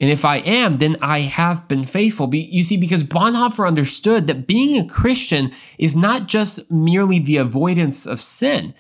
And 0.02 0.10
if 0.10 0.26
I 0.26 0.38
am, 0.38 0.80
then 0.80 0.98
I 1.00 1.20
have 1.20 1.68
been 1.68 1.86
faithful. 1.86 2.34
You 2.34 2.64
see, 2.64 2.76
because 2.76 3.04
Bonhoeffer 3.04 3.68
understood 3.68 4.26
that 4.26 4.48
being 4.48 4.76
a 4.78 4.88
Christian 4.88 5.52
is 5.78 5.96
not 5.96 6.28
just 6.28 6.72
merely 6.72 7.20
the 7.20 7.38
avoidance 7.38 8.08
of 8.08 8.20
sin, 8.20 8.74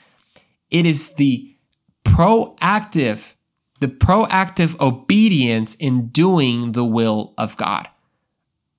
it 0.71 0.87
is 0.87 1.11
the 1.13 1.55
proactive, 2.03 3.35
the 3.81 3.87
proactive 3.87 4.81
obedience 4.81 5.75
in 5.75 6.07
doing 6.07 6.71
the 6.71 6.83
will 6.83 7.35
of 7.37 7.55
God 7.55 7.87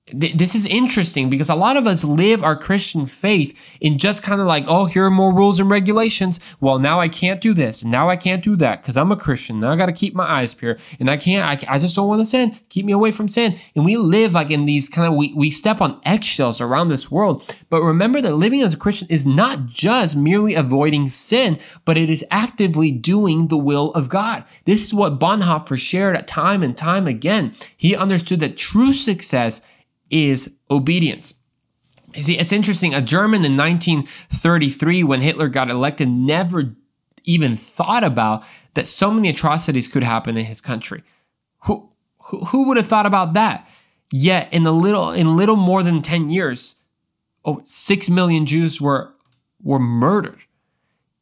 this 0.07 0.53
is 0.53 0.65
interesting 0.65 1.29
because 1.29 1.49
a 1.49 1.55
lot 1.55 1.77
of 1.77 1.87
us 1.87 2.03
live 2.03 2.43
our 2.43 2.57
Christian 2.57 3.05
faith 3.05 3.57
in 3.79 3.97
just 3.97 4.21
kind 4.21 4.41
of 4.41 4.47
like, 4.47 4.65
oh, 4.67 4.85
here 4.85 5.05
are 5.05 5.11
more 5.11 5.33
rules 5.33 5.61
and 5.61 5.69
regulations. 5.69 6.41
Well, 6.59 6.77
now 6.77 6.99
I 6.99 7.07
can't 7.07 7.39
do 7.39 7.53
this 7.53 7.83
now 7.93 8.09
I 8.09 8.17
can't 8.17 8.43
do 8.43 8.55
that 8.57 8.81
because 8.81 8.97
I'm 8.97 9.11
a 9.11 9.15
Christian. 9.15 9.59
Now 9.59 9.71
I 9.71 9.75
got 9.75 9.85
to 9.85 9.93
keep 9.93 10.15
my 10.15 10.29
eyes 10.29 10.53
pure 10.53 10.77
and 10.99 11.09
I 11.09 11.17
can't, 11.17 11.45
I, 11.45 11.75
I 11.75 11.79
just 11.79 11.95
don't 11.95 12.07
want 12.07 12.21
to 12.21 12.25
sin. 12.25 12.57
Keep 12.69 12.85
me 12.85 12.91
away 12.91 13.11
from 13.11 13.27
sin. 13.27 13.55
And 13.75 13.85
we 13.85 13.97
live 13.97 14.33
like 14.33 14.49
in 14.49 14.65
these 14.65 14.89
kind 14.89 15.07
of, 15.07 15.13
we, 15.13 15.31
we 15.35 15.51
step 15.51 15.79
on 15.79 16.01
eggshells 16.03 16.59
around 16.59 16.87
this 16.87 17.11
world. 17.11 17.55
But 17.69 17.83
remember 17.83 18.19
that 18.21 18.35
living 18.35 18.61
as 18.61 18.73
a 18.73 18.77
Christian 18.77 19.07
is 19.11 19.25
not 19.25 19.67
just 19.67 20.15
merely 20.15 20.55
avoiding 20.55 21.07
sin, 21.07 21.59
but 21.85 21.97
it 21.97 22.09
is 22.09 22.25
actively 22.31 22.91
doing 22.91 23.47
the 23.47 23.57
will 23.57 23.93
of 23.93 24.09
God. 24.09 24.43
This 24.65 24.83
is 24.83 24.93
what 24.93 25.19
Bonhoeffer 25.19 25.77
shared 25.77 26.27
time 26.27 26.63
and 26.63 26.75
time 26.75 27.05
again. 27.05 27.53
He 27.77 27.95
understood 27.95 28.39
that 28.39 28.57
true 28.57 28.91
success 28.91 29.61
is 30.13 30.55
obedience. 30.69 31.39
You 32.13 32.21
see, 32.21 32.37
it's 32.37 32.51
interesting. 32.51 32.93
A 32.93 33.01
German 33.01 33.43
in 33.43 33.57
1933, 33.57 35.03
when 35.03 35.21
Hitler 35.21 35.49
got 35.49 35.71
elected, 35.71 36.07
never 36.07 36.75
even 37.23 37.57
thought 37.57 38.03
about 38.03 38.43
that 38.75 38.87
so 38.87 39.11
many 39.11 39.29
atrocities 39.29 39.87
could 39.87 40.03
happen 40.03 40.37
in 40.37 40.45
his 40.45 40.61
country. 40.61 41.03
Who, 41.63 41.89
who, 42.25 42.45
who 42.45 42.67
would 42.67 42.77
have 42.77 42.87
thought 42.87 43.07
about 43.07 43.33
that? 43.33 43.67
Yet, 44.11 44.53
in 44.53 44.65
a 44.67 44.71
little, 44.71 45.11
in 45.11 45.35
little 45.35 45.55
more 45.55 45.81
than 45.81 46.03
10 46.03 46.29
years, 46.29 46.75
oh, 47.43 47.63
six 47.65 48.09
million 48.09 48.45
Jews 48.45 48.79
were, 48.79 49.13
were 49.63 49.79
murdered, 49.79 50.41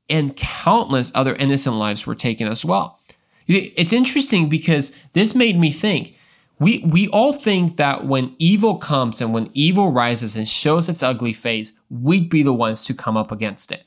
and 0.10 0.36
countless 0.36 1.12
other 1.15 1.36
innocent 1.36 1.77
lives 1.77 2.06
were 2.06 2.15
taken 2.15 2.47
as 2.47 2.65
well. 2.65 2.99
It's 3.47 3.93
interesting 3.93 4.49
because 4.49 4.93
this 5.13 5.34
made 5.34 5.58
me 5.58 5.71
think 5.71 6.17
we, 6.62 6.86
we 6.86 7.08
all 7.08 7.34
think 7.34 7.78
that 7.78 8.06
when 8.06 8.36
evil 8.38 8.78
comes 8.78 9.19
and 9.19 9.34
when 9.34 9.50
evil 9.56 9.91
rises 9.91 10.38
and 10.38 10.47
shows 10.47 10.88
its 10.88 11.02
ugly 11.02 11.34
face, 11.34 11.71
we'd 11.89 12.30
be 12.30 12.43
the 12.43 12.54
ones 12.54 12.86
to 12.86 12.93
come 12.93 13.17
up 13.17 13.32
against 13.32 13.71
it. 13.71 13.84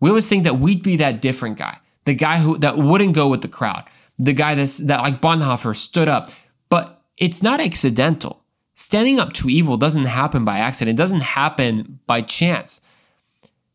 We 0.00 0.10
always 0.10 0.28
think 0.28 0.44
that 0.44 0.58
we'd 0.58 0.82
be 0.82 0.96
that 0.96 1.22
different 1.22 1.56
guy, 1.56 1.78
the 2.04 2.12
guy 2.14 2.36
who 2.36 2.58
that 2.58 2.76
wouldn't 2.76 3.14
go 3.14 3.28
with 3.28 3.40
the 3.40 3.48
crowd, 3.48 3.84
the 4.18 4.34
guy 4.34 4.54
that's 4.54 4.76
that 4.78 5.00
like 5.00 5.22
Bonhoeffer 5.22 5.74
stood 5.74 6.08
up. 6.08 6.30
But 6.68 7.02
it's 7.16 7.42
not 7.42 7.58
accidental. 7.58 8.44
Standing 8.74 9.18
up 9.18 9.32
to 9.34 9.48
evil 9.48 9.78
doesn't 9.78 10.04
happen 10.04 10.44
by 10.44 10.58
accident. 10.58 10.98
It 10.98 11.02
doesn't 11.02 11.20
happen 11.20 12.00
by 12.06 12.20
chance. 12.20 12.82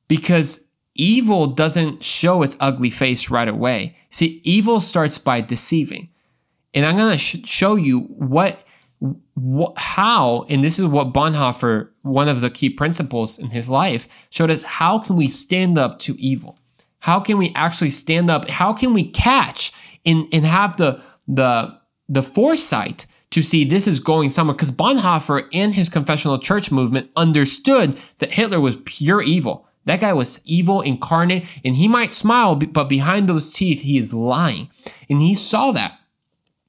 Because 0.08 0.66
evil 0.94 1.48
doesn't 1.48 2.04
show 2.04 2.44
its 2.44 2.58
ugly 2.60 2.92
face 2.92 3.32
right 3.32 3.48
away. 3.48 3.98
See, 4.12 4.40
evil 4.44 4.80
starts 4.80 5.18
by 5.18 5.42
deceiving. 5.42 6.10
And 6.76 6.86
I'm 6.86 6.98
going 6.98 7.14
to 7.14 7.18
sh- 7.18 7.46
show 7.46 7.76
you 7.76 8.02
what, 8.02 8.60
what, 9.34 9.74
how, 9.78 10.46
and 10.50 10.64
this 10.64 10.78
is 10.78 10.86
what 10.86 11.14
Bonhoeffer, 11.14 11.90
one 12.04 12.28
of 12.28 12.42
the 12.42 12.52
key 12.52 12.70
principles 12.70 13.40
in 13.40 13.48
his 13.48 13.70
life, 13.70 14.08
showed 14.30 14.52
us 14.52 14.62
how 14.62 15.00
can 15.00 15.16
we 15.16 15.28
stand 15.28 15.78
up 15.78 15.98
to 16.00 16.22
evil? 16.22 16.60
How 17.00 17.20
can 17.20 17.38
we 17.38 17.54
actually 17.56 17.92
stand 17.92 18.30
up? 18.30 18.50
How 18.50 18.74
can 18.74 18.94
we 18.94 19.10
catch 19.10 19.72
and, 20.06 20.28
and 20.34 20.46
have 20.46 20.78
the, 20.78 21.02
the, 21.28 21.80
the 22.10 22.22
foresight 22.22 23.06
to 23.32 23.42
see 23.42 23.64
this 23.64 23.88
is 23.88 24.00
going 24.00 24.30
somewhere? 24.30 24.56
Because 24.56 24.72
Bonhoeffer 24.72 25.48
and 25.54 25.74
his 25.74 25.88
confessional 25.88 26.40
church 26.40 26.72
movement 26.72 27.10
understood 27.16 27.98
that 28.18 28.34
Hitler 28.34 28.60
was 28.60 28.78
pure 28.86 29.22
evil. 29.22 29.68
That 29.86 30.02
guy 30.02 30.14
was 30.14 30.42
evil 30.46 30.82
incarnate, 30.82 31.46
and 31.64 31.76
he 31.76 31.88
might 31.88 32.12
smile, 32.12 32.56
but 32.56 32.90
behind 32.90 33.30
those 33.30 33.52
teeth, 33.52 33.82
he 33.82 34.00
is 34.00 34.14
lying. 34.14 34.70
And 35.10 35.22
he 35.22 35.36
saw 35.36 35.72
that 35.74 36.00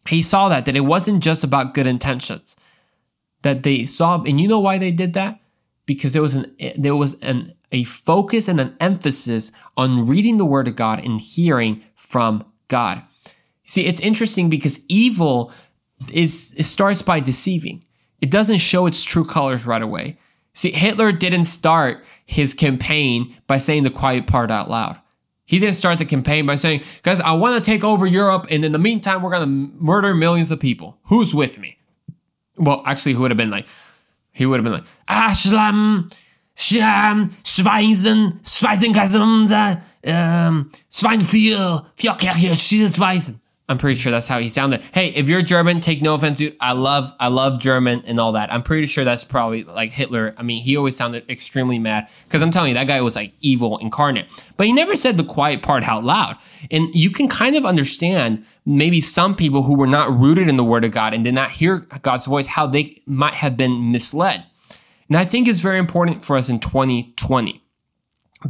he 0.08 0.22
saw 0.22 0.48
that 0.48 0.66
that 0.66 0.76
it 0.76 0.80
wasn't 0.80 1.22
just 1.22 1.44
about 1.44 1.74
good 1.74 1.86
intentions 1.86 2.56
that 3.42 3.62
they 3.62 3.84
saw 3.84 4.22
and 4.22 4.40
you 4.40 4.48
know 4.48 4.60
why 4.60 4.78
they 4.78 4.90
did 4.90 5.12
that 5.14 5.40
because 5.86 6.12
there 6.12 6.22
was 6.22 6.34
an 6.34 6.54
there 6.76 6.96
was 6.96 7.20
an 7.20 7.54
a 7.72 7.84
focus 7.84 8.48
and 8.48 8.60
an 8.60 8.76
emphasis 8.80 9.52
on 9.76 10.06
reading 10.06 10.36
the 10.36 10.44
word 10.44 10.68
of 10.68 10.76
God 10.76 11.04
and 11.04 11.20
hearing 11.20 11.82
from 11.94 12.44
God. 12.68 13.02
See, 13.64 13.86
it's 13.86 14.00
interesting 14.00 14.48
because 14.48 14.84
evil 14.88 15.52
is 16.12 16.54
it 16.56 16.64
starts 16.64 17.02
by 17.02 17.20
deceiving. 17.20 17.84
It 18.20 18.30
doesn't 18.30 18.58
show 18.58 18.86
its 18.86 19.04
true 19.04 19.24
colors 19.24 19.66
right 19.66 19.82
away. 19.82 20.18
See, 20.54 20.72
Hitler 20.72 21.12
didn't 21.12 21.44
start 21.44 22.04
his 22.24 22.54
campaign 22.54 23.36
by 23.46 23.58
saying 23.58 23.82
the 23.82 23.90
quiet 23.90 24.26
part 24.26 24.50
out 24.50 24.70
loud. 24.70 24.98
He 25.46 25.60
didn't 25.60 25.76
start 25.76 25.98
the 25.98 26.04
campaign 26.04 26.44
by 26.44 26.56
saying, 26.56 26.82
guys, 27.02 27.20
I 27.20 27.32
want 27.32 27.62
to 27.62 27.70
take 27.70 27.84
over 27.84 28.04
Europe, 28.04 28.48
and 28.50 28.64
in 28.64 28.72
the 28.72 28.78
meantime, 28.78 29.22
we're 29.22 29.30
going 29.30 29.42
to 29.42 29.72
murder 29.82 30.12
millions 30.14 30.50
of 30.50 30.58
people. 30.58 30.98
Who's 31.04 31.34
with 31.34 31.60
me? 31.60 31.78
Well, 32.56 32.82
actually, 32.84 33.12
he 33.12 33.18
would 33.18 33.30
have 33.30 33.38
been 33.38 33.50
like, 33.50 33.66
he 34.32 34.44
would 34.44 34.58
have 34.58 34.64
been 34.64 34.72
like, 34.72 34.84
Ashlam, 35.08 36.12
Sham, 36.56 37.30
Schweisen, 37.44 38.40
Schweisengasm, 38.42 39.80
um, 40.06 40.72
Schwein 40.90 41.20
für, 41.20 41.86
für 41.96 42.16
Kirche, 42.16 42.56
I'm 43.68 43.78
pretty 43.78 43.98
sure 43.98 44.12
that's 44.12 44.28
how 44.28 44.38
he 44.38 44.48
sounded. 44.48 44.80
Hey, 44.92 45.08
if 45.08 45.28
you're 45.28 45.42
German, 45.42 45.80
take 45.80 46.00
no 46.00 46.14
offense, 46.14 46.38
dude. 46.38 46.56
I 46.60 46.70
love, 46.72 47.12
I 47.18 47.26
love 47.26 47.58
German 47.58 48.02
and 48.06 48.20
all 48.20 48.32
that. 48.32 48.52
I'm 48.52 48.62
pretty 48.62 48.86
sure 48.86 49.02
that's 49.02 49.24
probably 49.24 49.64
like 49.64 49.90
Hitler. 49.90 50.34
I 50.36 50.44
mean, 50.44 50.62
he 50.62 50.76
always 50.76 50.96
sounded 50.96 51.28
extremely 51.28 51.80
mad 51.80 52.08
because 52.24 52.42
I'm 52.42 52.52
telling 52.52 52.68
you, 52.68 52.74
that 52.74 52.86
guy 52.86 53.00
was 53.00 53.16
like 53.16 53.32
evil 53.40 53.78
incarnate. 53.78 54.30
But 54.56 54.66
he 54.66 54.72
never 54.72 54.94
said 54.94 55.16
the 55.16 55.24
quiet 55.24 55.62
part 55.62 55.82
out 55.82 56.04
loud. 56.04 56.36
And 56.70 56.94
you 56.94 57.10
can 57.10 57.26
kind 57.26 57.56
of 57.56 57.64
understand 57.64 58.44
maybe 58.64 59.00
some 59.00 59.34
people 59.34 59.64
who 59.64 59.76
were 59.76 59.88
not 59.88 60.16
rooted 60.16 60.48
in 60.48 60.56
the 60.56 60.64
Word 60.64 60.84
of 60.84 60.92
God 60.92 61.12
and 61.12 61.24
did 61.24 61.34
not 61.34 61.50
hear 61.50 61.78
God's 62.02 62.26
voice, 62.26 62.46
how 62.46 62.68
they 62.68 63.02
might 63.04 63.34
have 63.34 63.56
been 63.56 63.90
misled. 63.90 64.44
And 65.08 65.16
I 65.16 65.24
think 65.24 65.48
it's 65.48 65.60
very 65.60 65.78
important 65.80 66.24
for 66.24 66.36
us 66.36 66.48
in 66.48 66.60
2020 66.60 67.62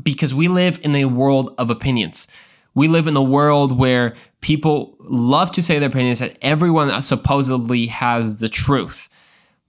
because 0.03 0.35
we 0.35 0.49
live 0.49 0.79
in 0.83 0.95
a 0.95 1.07
world 1.07 1.55
of 1.57 1.71
opinions. 1.71 2.29
We 2.77 2.89
live 2.89 3.07
in 3.07 3.17
a 3.17 3.23
world 3.23 3.77
where 3.77 4.15
people 4.43 4.97
love 5.01 5.51
to 5.53 5.63
say 5.63 5.79
their 5.79 5.89
opinions 5.89 6.19
that 6.19 6.37
everyone 6.43 7.03
supposedly 7.03 7.87
has 7.87 8.39
the 8.39 8.51
truth. 8.51 9.09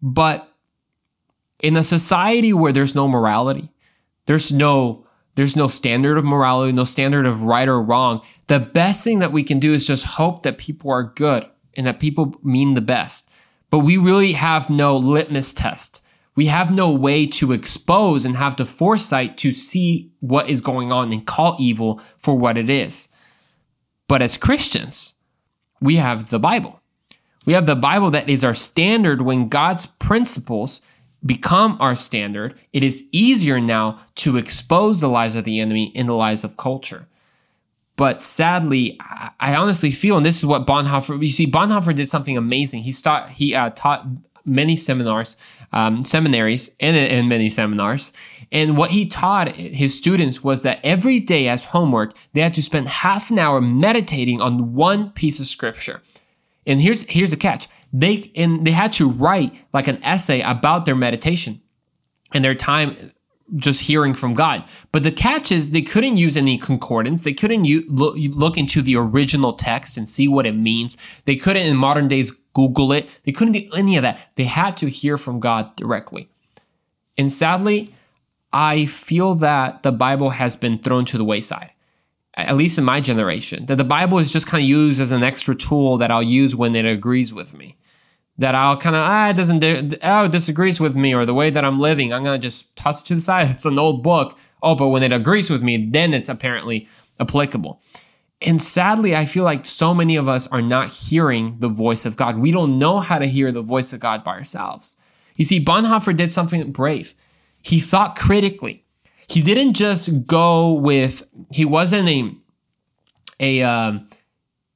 But 0.02 0.48
in 1.64 1.78
a 1.78 1.86
society 1.86 2.52
where 2.52 2.74
there's 2.74 2.96
no 2.96 3.08
morality, 3.08 3.72
there's 4.26 4.52
no 4.52 5.06
there's 5.36 5.56
no 5.56 5.68
standard 5.68 6.18
of 6.18 6.26
morality, 6.26 6.74
no 6.74 6.84
standard 6.84 7.26
of 7.26 7.44
right 7.44 7.68
or 7.68 7.82
wrong. 7.82 8.22
The 8.48 8.60
best 8.60 9.04
thing 9.04 9.20
that 9.20 9.32
we 9.32 9.44
can 9.44 9.60
do 9.60 9.74
is 9.74 9.88
just 9.88 10.04
hope 10.04 10.44
that 10.44 10.58
people 10.58 10.92
are 10.92 11.04
good 11.04 11.48
and 11.76 11.88
that 11.88 12.00
people 12.02 12.36
mean 12.44 12.74
the 12.74 12.82
best. 12.82 13.30
But 13.70 13.80
we 13.80 13.96
really 13.98 14.34
have 14.34 14.70
no 14.70 14.98
litmus 14.98 15.54
test 15.54 16.04
we 16.38 16.46
have 16.46 16.72
no 16.72 16.92
way 16.92 17.26
to 17.26 17.52
expose 17.52 18.24
and 18.24 18.38
have 18.38 18.56
the 18.56 18.66
foresight 18.66 19.38
to 19.40 19.52
see 19.52 20.12
what 20.20 20.48
is 20.48 20.62
going 20.62 20.92
on 20.92 21.12
and 21.12 21.26
call 21.26 21.58
evil 21.60 22.00
for 22.20 22.38
what 22.38 22.58
it 22.58 22.70
is. 22.70 23.10
But 24.08 24.22
as 24.22 24.38
Christians, 24.38 25.16
we 25.82 25.96
have 25.96 26.30
the 26.30 26.38
Bible. 26.38 26.80
We 27.48 27.54
have 27.54 27.66
the 27.66 27.76
Bible 27.76 28.12
that 28.12 28.30
is 28.30 28.44
our 28.44 28.54
standard 28.54 29.24
when 29.24 29.50
God's 29.50 29.88
principles 29.88 30.82
become 31.26 31.76
our 31.80 31.96
standard. 31.96 32.54
It 32.72 32.84
is 32.84 33.08
easier 33.12 33.60
now 33.60 34.00
to 34.16 34.38
expose 34.38 35.02
the 35.02 35.10
lies 35.10 35.34
of 35.34 35.44
the 35.44 35.60
enemy 35.60 35.92
and 35.96 36.08
the 36.08 36.14
lies 36.14 36.44
of 36.44 36.56
culture. 36.56 37.08
But 37.96 38.22
sadly, 38.22 39.00
I 39.40 39.56
honestly 39.56 39.90
feel, 39.90 40.18
and 40.18 40.26
this 40.26 40.38
is 40.38 40.46
what 40.46 40.68
Bonhoeffer, 40.68 41.20
you 41.20 41.32
see, 41.32 41.50
Bonhoeffer 41.50 41.96
did 41.96 42.08
something 42.08 42.38
amazing. 42.38 42.84
He, 42.84 42.92
start, 42.92 43.32
he 43.32 43.56
uh, 43.56 43.72
taught 43.72 44.06
many 44.48 44.76
seminars 44.76 45.38
um, 45.74 46.04
seminaries 46.04 46.72
and 46.80 46.96
in 46.96 47.28
many 47.28 47.50
seminars. 47.50 48.12
And 48.52 48.78
what 48.78 48.92
he 48.92 49.06
taught 49.06 49.56
his 49.56 49.98
students 49.98 50.44
was 50.44 50.64
that 50.64 50.80
every 50.84 51.20
day 51.20 51.48
as 51.50 51.66
homework, 51.66 52.14
they 52.34 52.42
had 52.42 52.54
to 52.54 52.64
spend 52.64 52.88
half 52.88 53.30
an 53.30 53.40
hour 53.40 53.60
meditating 53.60 54.42
on 54.42 54.74
one 54.74 55.12
piece 55.12 55.40
of 55.40 55.48
scripture. 55.48 56.02
And 56.66 56.80
here's 56.80 57.04
here's 57.04 57.32
the 57.32 57.38
catch. 57.38 57.68
They 57.92 58.32
and 58.36 58.66
they 58.66 58.72
had 58.72 58.92
to 58.94 59.10
write 59.10 59.54
like 59.74 59.88
an 59.88 60.02
essay 60.04 60.42
about 60.42 60.86
their 60.86 60.96
meditation 60.96 61.62
and 62.34 62.44
their 62.44 62.56
time 62.56 63.12
just 63.56 63.82
hearing 63.82 64.14
from 64.14 64.34
God. 64.34 64.64
But 64.92 65.04
the 65.04 65.12
catch 65.12 65.52
is 65.52 65.72
they 65.72 65.82
couldn't 65.82 66.18
use 66.18 66.36
any 66.36 66.58
concordance. 66.58 67.24
They 67.24 67.34
couldn't 67.34 67.64
look, 67.90 68.16
look 68.18 68.58
into 68.58 68.82
the 68.82 68.96
original 68.98 69.54
text 69.54 69.98
and 69.98 70.08
see 70.08 70.28
what 70.28 70.46
it 70.46 70.54
means. 70.54 70.98
They 71.26 71.36
couldn't 71.36 71.66
in 71.66 71.78
modern 71.78 72.08
days 72.08 72.32
Google 72.54 72.92
it. 72.92 73.10
They 73.24 73.32
couldn't 73.32 73.54
do 73.54 73.70
any 73.74 73.96
of 73.98 74.02
that. 74.02 74.20
They 74.36 74.46
had 74.46 74.76
to 74.78 74.90
hear 74.90 75.18
from 75.18 75.40
God 75.40 75.76
directly. 75.76 76.30
And 77.18 77.32
sadly, 77.32 77.94
I 78.52 78.86
feel 78.86 79.36
that 79.36 79.84
the 79.84 79.92
Bible 79.92 80.32
has 80.32 80.58
been 80.58 80.80
thrown 80.80 81.06
to 81.06 81.18
the 81.18 81.26
wayside, 81.26 81.72
at 82.34 82.58
least 82.58 82.78
in 82.78 82.84
my 82.84 83.02
generation. 83.02 83.66
That 83.68 83.78
the 83.78 83.84
Bible 83.84 84.20
is 84.20 84.32
just 84.32 84.48
kind 84.48 84.64
of 84.64 84.70
used 84.70 85.00
as 85.02 85.12
an 85.12 85.24
extra 85.24 85.56
tool 85.56 85.98
that 85.98 86.12
I'll 86.12 86.24
use 86.24 86.56
when 86.56 86.76
it 86.76 86.86
agrees 86.86 87.34
with 87.34 87.54
me. 87.54 87.78
That 88.40 88.54
I'll 88.54 88.78
kind 88.78 88.96
of, 88.96 89.02
ah, 89.04 89.30
it 89.30 89.36
doesn't, 89.36 89.64
oh, 90.04 90.26
it 90.26 90.32
disagrees 90.32 90.80
with 90.80 90.96
me 90.96 91.14
or 91.16 91.26
the 91.26 91.34
way 91.34 91.50
that 91.50 91.66
I'm 91.66 91.80
living. 91.80 92.14
I'm 92.14 92.24
to 92.24 92.38
just 92.38 92.76
toss 92.76 93.02
it 93.02 93.06
to 93.08 93.16
the 93.16 93.22
side. 93.22 93.50
It's 93.52 93.66
an 93.66 93.80
old 93.80 94.04
book. 94.04 94.38
Oh, 94.62 94.76
but 94.76 94.90
when 94.90 95.04
it 95.04 95.12
agrees 95.12 95.50
with 95.50 95.64
me, 95.64 95.90
then 95.90 96.14
it's 96.14 96.30
apparently 96.30 96.88
applicable. 97.20 97.82
And 98.42 98.62
sadly, 98.62 99.16
I 99.16 99.26
feel 99.26 99.44
like 99.44 99.66
so 99.66 99.94
many 99.94 100.16
of 100.16 100.28
us 100.28 100.48
are 100.48 100.62
not 100.62 100.90
hearing 100.90 101.58
the 101.60 101.70
voice 101.70 102.06
of 102.06 102.18
God. 102.18 102.38
We 102.38 102.52
don't 102.52 102.78
know 102.78 103.00
how 103.00 103.18
to 103.18 103.26
hear 103.26 103.52
the 103.52 103.64
voice 103.64 103.94
of 103.94 104.00
God 104.00 104.24
by 104.24 104.34
ourselves. 104.34 104.96
You 105.36 105.46
see, 105.46 105.64
Bonhoeffer 105.64 106.16
did 106.16 106.32
something 106.32 106.72
brave. 106.72 107.16
He 107.62 107.80
thought 107.80 108.16
critically. 108.16 108.84
He 109.28 109.42
didn't 109.42 109.74
just 109.74 110.26
go 110.26 110.74
with, 110.74 111.24
he 111.52 111.66
wasn't 111.66 112.08
a, 112.08 112.36
a 113.40 113.62
um, 113.64 114.10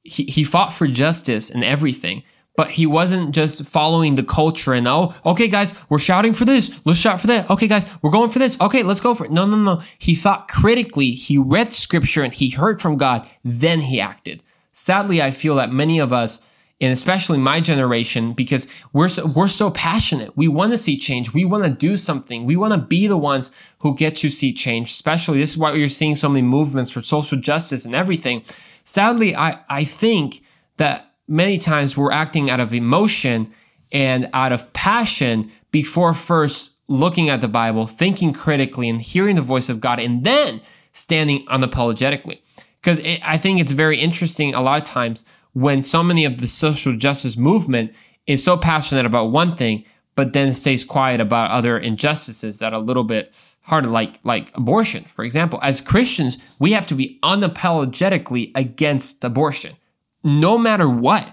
he, 0.02 0.24
he 0.24 0.44
fought 0.44 0.72
for 0.72 0.86
justice 0.86 1.48
and 1.48 1.64
everything, 1.64 2.22
but 2.56 2.70
he 2.70 2.86
wasn't 2.86 3.34
just 3.34 3.64
following 3.64 4.14
the 4.14 4.22
culture 4.22 4.72
and 4.72 4.86
oh 4.86 5.14
okay 5.24 5.48
guys 5.48 5.74
we're 5.88 5.98
shouting 5.98 6.34
for 6.34 6.44
this. 6.44 6.80
Let's 6.84 6.98
shout 6.98 7.20
for 7.20 7.26
that. 7.28 7.48
Okay 7.50 7.66
guys 7.66 7.86
we're 8.02 8.10
going 8.10 8.30
for 8.30 8.38
this. 8.38 8.60
Okay 8.60 8.82
let's 8.82 9.00
go 9.00 9.14
for 9.14 9.24
it. 9.24 9.32
No 9.32 9.46
no 9.46 9.56
no. 9.56 9.82
He 9.98 10.14
thought 10.14 10.48
critically. 10.48 11.12
He 11.12 11.38
read 11.38 11.72
scripture 11.72 12.22
and 12.22 12.34
he 12.34 12.50
heard 12.50 12.80
from 12.80 12.96
god. 12.96 13.28
Then 13.44 13.80
he 13.80 14.00
acted. 14.00 14.42
Sadly 14.72 15.22
i 15.22 15.30
feel 15.30 15.54
that 15.56 15.72
many 15.72 15.98
of 15.98 16.12
us 16.12 16.40
and 16.80 16.92
especially 16.92 17.38
my 17.38 17.60
generation 17.60 18.32
because 18.32 18.66
we're 18.92 19.06
so, 19.06 19.24
we're 19.26 19.46
so 19.46 19.70
passionate. 19.70 20.36
We 20.36 20.48
want 20.48 20.72
to 20.72 20.78
see 20.78 20.98
change. 20.98 21.32
We 21.32 21.44
want 21.44 21.62
to 21.62 21.70
do 21.70 21.96
something. 21.96 22.44
We 22.44 22.56
want 22.56 22.72
to 22.72 22.78
be 22.78 23.06
the 23.06 23.16
ones 23.16 23.52
who 23.78 23.94
get 23.94 24.16
to 24.16 24.30
see 24.30 24.52
change 24.52 24.90
especially 24.90 25.38
this 25.38 25.50
is 25.50 25.58
why 25.58 25.72
you're 25.74 25.88
seeing 25.88 26.16
so 26.16 26.28
many 26.28 26.42
movements 26.42 26.90
for 26.90 27.02
social 27.02 27.38
justice 27.38 27.84
and 27.84 27.94
everything. 27.94 28.42
Sadly 28.84 29.34
i 29.34 29.58
i 29.70 29.84
think 29.84 30.42
that 30.76 31.11
many 31.32 31.56
times 31.56 31.96
we're 31.96 32.12
acting 32.12 32.50
out 32.50 32.60
of 32.60 32.74
emotion 32.74 33.50
and 33.90 34.28
out 34.34 34.52
of 34.52 34.70
passion 34.74 35.50
before 35.70 36.12
first 36.12 36.72
looking 36.88 37.30
at 37.30 37.40
the 37.40 37.48
Bible, 37.48 37.86
thinking 37.86 38.34
critically, 38.34 38.88
and 38.88 39.00
hearing 39.00 39.36
the 39.36 39.42
voice 39.42 39.70
of 39.70 39.80
God, 39.80 39.98
and 39.98 40.24
then 40.24 40.60
standing 40.92 41.46
unapologetically. 41.46 42.38
Because 42.80 43.00
I 43.22 43.38
think 43.38 43.60
it's 43.60 43.72
very 43.72 43.98
interesting 43.98 44.54
a 44.54 44.60
lot 44.60 44.82
of 44.82 44.86
times 44.86 45.24
when 45.54 45.82
so 45.82 46.02
many 46.02 46.26
of 46.26 46.38
the 46.38 46.46
social 46.46 46.94
justice 46.96 47.38
movement 47.38 47.94
is 48.26 48.44
so 48.44 48.58
passionate 48.58 49.06
about 49.06 49.30
one 49.30 49.56
thing, 49.56 49.84
but 50.16 50.34
then 50.34 50.52
stays 50.52 50.84
quiet 50.84 51.20
about 51.20 51.50
other 51.50 51.78
injustices 51.78 52.58
that 52.58 52.74
are 52.74 52.80
a 52.80 52.84
little 52.84 53.04
bit 53.04 53.34
harder, 53.62 53.88
like 53.88 54.18
like 54.24 54.54
abortion, 54.54 55.04
for 55.04 55.24
example. 55.24 55.58
As 55.62 55.80
Christians, 55.80 56.36
we 56.58 56.72
have 56.72 56.86
to 56.88 56.94
be 56.94 57.18
unapologetically 57.22 58.50
against 58.54 59.24
abortion 59.24 59.76
no 60.22 60.58
matter 60.58 60.88
what. 60.88 61.28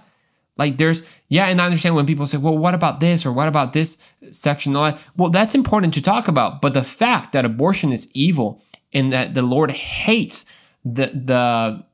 Like 0.57 0.77
there's, 0.77 1.03
yeah, 1.29 1.47
and 1.47 1.61
I 1.61 1.65
understand 1.65 1.95
when 1.95 2.05
people 2.05 2.25
say, 2.25 2.37
well, 2.37 2.57
what 2.57 2.75
about 2.75 2.99
this 2.99 3.25
or 3.25 3.31
what 3.31 3.47
about 3.47 3.71
this 3.71 3.97
section? 4.29 4.73
Well, 4.73 5.29
that's 5.29 5.55
important 5.55 5.93
to 5.93 6.01
talk 6.01 6.27
about. 6.27 6.61
But 6.61 6.73
the 6.73 6.83
fact 6.83 7.31
that 7.31 7.45
abortion 7.45 7.91
is 7.93 8.09
evil 8.13 8.61
and 8.91 9.13
that 9.13 9.33
the 9.33 9.41
Lord 9.41 9.71
hates 9.71 10.45
the, 10.83 11.11
the, 11.13 11.85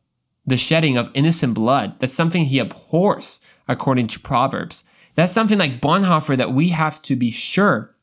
the 0.47 0.57
shedding 0.57 0.97
of 0.97 1.11
innocent 1.13 1.53
blood, 1.53 1.95
that's 1.99 2.13
something 2.13 2.45
he 2.45 2.59
abhors 2.59 3.39
according 3.67 4.07
to 4.07 4.19
Proverbs. 4.19 4.83
That's 5.15 5.33
something 5.33 5.57
like 5.57 5.81
Bonhoeffer 5.81 6.37
that 6.37 6.53
we 6.53 6.69
have 6.69 7.01
to 7.03 7.15
be 7.15 7.31
sure. 7.31 7.95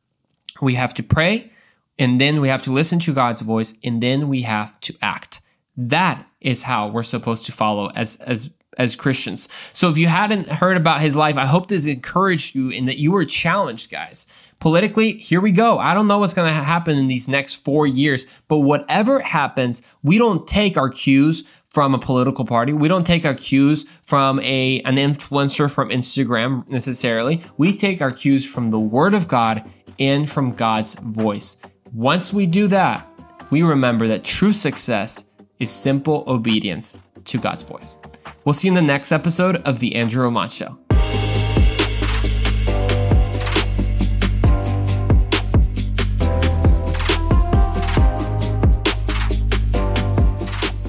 We 0.61 0.75
have 0.75 0.95
to 0.95 1.03
pray 1.03 1.51
and 1.99 2.21
then 2.21 2.41
we 2.41 2.49
have 2.49 2.63
to 2.63 2.73
listen 2.73 2.99
to 3.01 3.13
God's 3.13 3.43
voice 3.43 3.75
and 3.85 4.03
then 4.03 4.29
we 4.29 4.43
have 4.43 4.79
to 4.81 4.95
act. 5.03 5.41
That 5.77 6.27
is 6.41 6.65
how 6.65 6.89
we're 6.89 7.03
supposed 7.03 7.47
to 7.47 7.53
follow 7.53 7.91
as, 7.95 8.17
as 8.17 8.51
as 8.79 8.97
Christians. 8.97 9.49
So 9.73 9.91
if 9.91 9.99
you 9.99 10.07
hadn't 10.07 10.49
heard 10.49 10.77
about 10.77 11.01
his 11.01 11.17
life, 11.17 11.37
I 11.37 11.47
hope 11.47 11.69
this 11.69 11.87
encouraged 11.87 12.55
you 12.55 12.71
in 12.71 12.87
that 12.87 12.99
you 12.99 13.13
were 13.13 13.25
challenged, 13.25 13.91
guys. 13.91 14.27
Politically, 14.61 15.15
here 15.15 15.41
we 15.41 15.51
go. 15.51 15.79
I 15.79 15.93
don't 15.93 16.07
know 16.07 16.19
what's 16.19 16.35
going 16.35 16.49
to 16.49 16.55
happen 16.55 16.97
in 16.97 17.09
these 17.09 17.29
next 17.29 17.55
four 17.55 17.87
years, 17.87 18.27
but 18.47 18.59
whatever 18.59 19.19
happens, 19.19 19.83
we 20.05 20.19
don't 20.19 20.47
take 20.47 20.77
our 20.77 20.89
cues 20.89 21.43
from 21.69 21.95
a 21.95 21.99
political 21.99 22.45
party. 22.45 22.73
We 22.73 22.87
don't 22.87 23.07
take 23.07 23.25
our 23.25 23.35
cues 23.35 23.87
from 24.05 24.39
a 24.41 24.81
an 24.83 24.97
influencer 24.97 25.71
from 25.71 25.89
Instagram 25.89 26.69
necessarily. 26.69 27.43
We 27.57 27.75
take 27.77 28.01
our 28.01 28.13
cues 28.13 28.49
from 28.49 28.71
the 28.71 28.79
Word 28.79 29.15
of 29.15 29.27
God 29.27 29.69
and 29.99 30.31
from 30.31 30.53
God's 30.53 30.95
voice. 30.95 31.57
Once 31.93 32.33
we 32.33 32.47
do 32.47 32.69
that, 32.69 33.07
we 33.51 33.63
remember 33.63 34.07
that 34.09 34.23
true 34.23 34.53
success 34.53 35.27
is 35.59 35.71
simple 35.71 36.25
obedience 36.27 36.97
to 37.25 37.39
God's 37.39 37.63
voice. 37.63 37.99
We'll 38.45 38.53
see 38.53 38.69
you 38.69 38.73
in 38.73 38.75
the 38.75 38.83
next 38.83 39.13
episode 39.13 39.57
of 39.57 39.79
The 39.79 39.95
Andrew 39.95 40.23
Roman 40.23 40.49
Show. 40.49 40.79